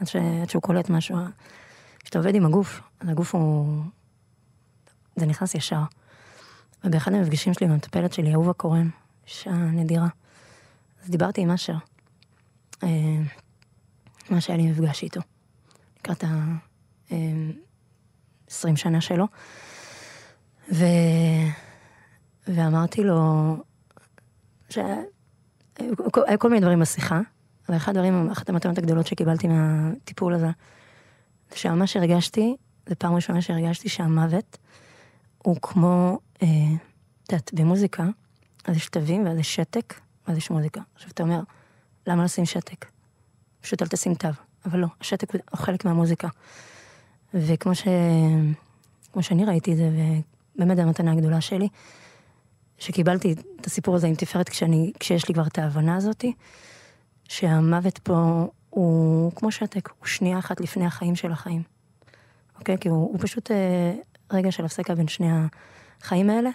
[0.00, 1.16] עד, ש, עד שהוא קולט משהו.
[1.98, 3.82] כשאתה עובד עם הגוף, אז הגוף הוא...
[5.16, 5.82] זה נכנס ישר.
[6.84, 8.88] ובאחד המפגשים שלי עם המטפלת שלי, אהובה קורן,
[9.26, 10.08] אישה נדירה,
[11.04, 11.74] אז דיברתי עם אשר.
[12.82, 12.88] אה,
[14.30, 15.20] מה שהיה לי מפגש איתו,
[15.98, 17.12] לקראת ה-20
[18.68, 19.26] אה, שנה שלו.
[20.72, 20.84] ו...
[22.54, 23.56] ואמרתי לו,
[24.70, 27.20] שהיו כל מיני דברים בשיחה,
[27.68, 30.50] ואחד הדברים, אחת המתנות הגדולות שקיבלתי מהטיפול הזה,
[31.50, 32.56] זה שממש הרגשתי,
[32.88, 34.58] זו פעם ראשונה שהרגשתי שהמוות
[35.38, 36.48] הוא כמו, אה,
[37.24, 38.04] את יודעת, במוזיקה,
[38.64, 40.80] אז יש תווים ואז יש שתק, ואז יש מוזיקה.
[40.94, 41.40] עכשיו אתה אומר,
[42.06, 42.86] למה לשים שתק?
[43.60, 44.28] פשוט אל תשים תו.
[44.64, 46.28] אבל לא, השתק הוא חלק מהמוזיקה.
[47.34, 47.82] וכמו ש...
[49.12, 49.90] כמו שאני ראיתי את זה,
[50.56, 51.68] ובאמת המתנה הגדולה שלי,
[52.80, 56.32] שקיבלתי את הסיפור הזה עם תפארת כשאני, כשיש לי כבר את ההבנה הזאתי,
[57.28, 61.62] שהמוות פה הוא כמו שתק, הוא שנייה אחת לפני החיים של החיים.
[62.58, 62.78] אוקיי?
[62.78, 63.92] כי הוא, הוא פשוט אה,
[64.32, 65.28] רגע של הפסקה בין שני
[66.00, 66.50] החיים האלה,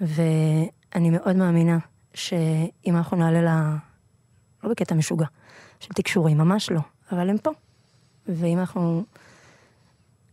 [0.00, 1.78] ואני מאוד מאמינה
[2.14, 3.76] שאם אנחנו נעלה ל...
[4.64, 5.26] לא בקטע משוגע,
[5.80, 6.80] של תקשורים, ממש לא,
[7.12, 7.50] אבל הם פה.
[8.26, 9.04] ואם אנחנו...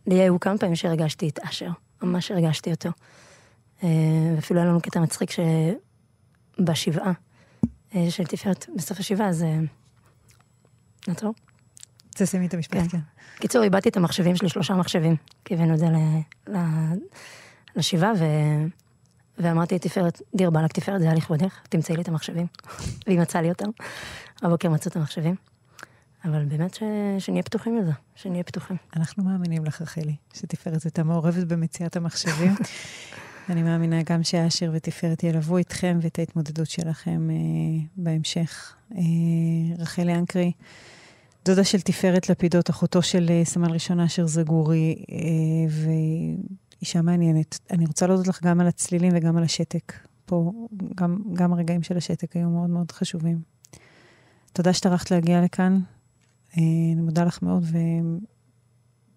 [0.06, 1.70] לי היו כמה פעמים שהרגשתי את אשר,
[2.02, 2.90] ממש הרגשתי אותו.
[3.82, 3.88] אה,
[4.36, 5.30] ואפילו היה לנו קטע מצחיק
[6.58, 7.12] שבשבעה
[7.94, 9.58] אה, של תפארת, בסוף השבעה, זה...
[11.08, 11.34] נעצור?
[12.10, 12.88] תסיימי את המשפט, כן.
[12.88, 12.98] כן.
[13.38, 15.86] קיצור, איבדתי את המחשבים שלי, שלושה מחשבים, כי הבאנו את זה
[17.76, 18.24] לשבעה, ו...
[19.38, 22.46] ואמרתי לתפארת, דיר באלק תפארת, זה היה לכבודך, תמצאי לי את המחשבים.
[23.06, 23.70] והיא מצאה לי אותם.
[24.42, 25.34] הבוקר מצאו את המחשבים.
[26.24, 26.82] אבל באמת ש...
[27.18, 28.76] שנהיה פתוחים לזה, שנהיה פתוחים.
[28.96, 32.54] אנחנו מאמינים לך, רחלי, שתפארת הייתה מעורבת במציאת המחשבים.
[33.50, 37.36] אני מאמינה גם שאשר ותפארת ילוו אתכם ואת ההתמודדות שלכם אה,
[37.96, 38.74] בהמשך.
[38.96, 39.02] אה,
[39.78, 40.52] רחלי אנקרי,
[41.44, 45.16] דודה של תפארת לפידות, אחותו של אה, סמל ראשון אשר זגורי, אה,
[46.80, 47.58] ואישה מעניינת.
[47.70, 49.92] אני רוצה להודות לך גם על הצלילים וגם על השתק.
[50.26, 50.52] פה,
[50.94, 53.40] גם, גם הרגעים של השתק היו מאוד מאוד חשובים.
[54.52, 55.80] תודה שטרחת להגיע לכאן.
[56.56, 57.64] אה, אני מודה לך מאוד,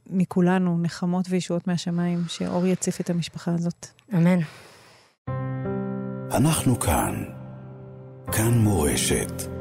[0.08, 3.88] ומכולנו נחמות וישועות מהשמיים, שאור יציף את המשפחה הזאת.
[4.14, 4.40] אמן.
[6.32, 7.24] אנחנו כאן.
[8.32, 9.53] כאן מורשת.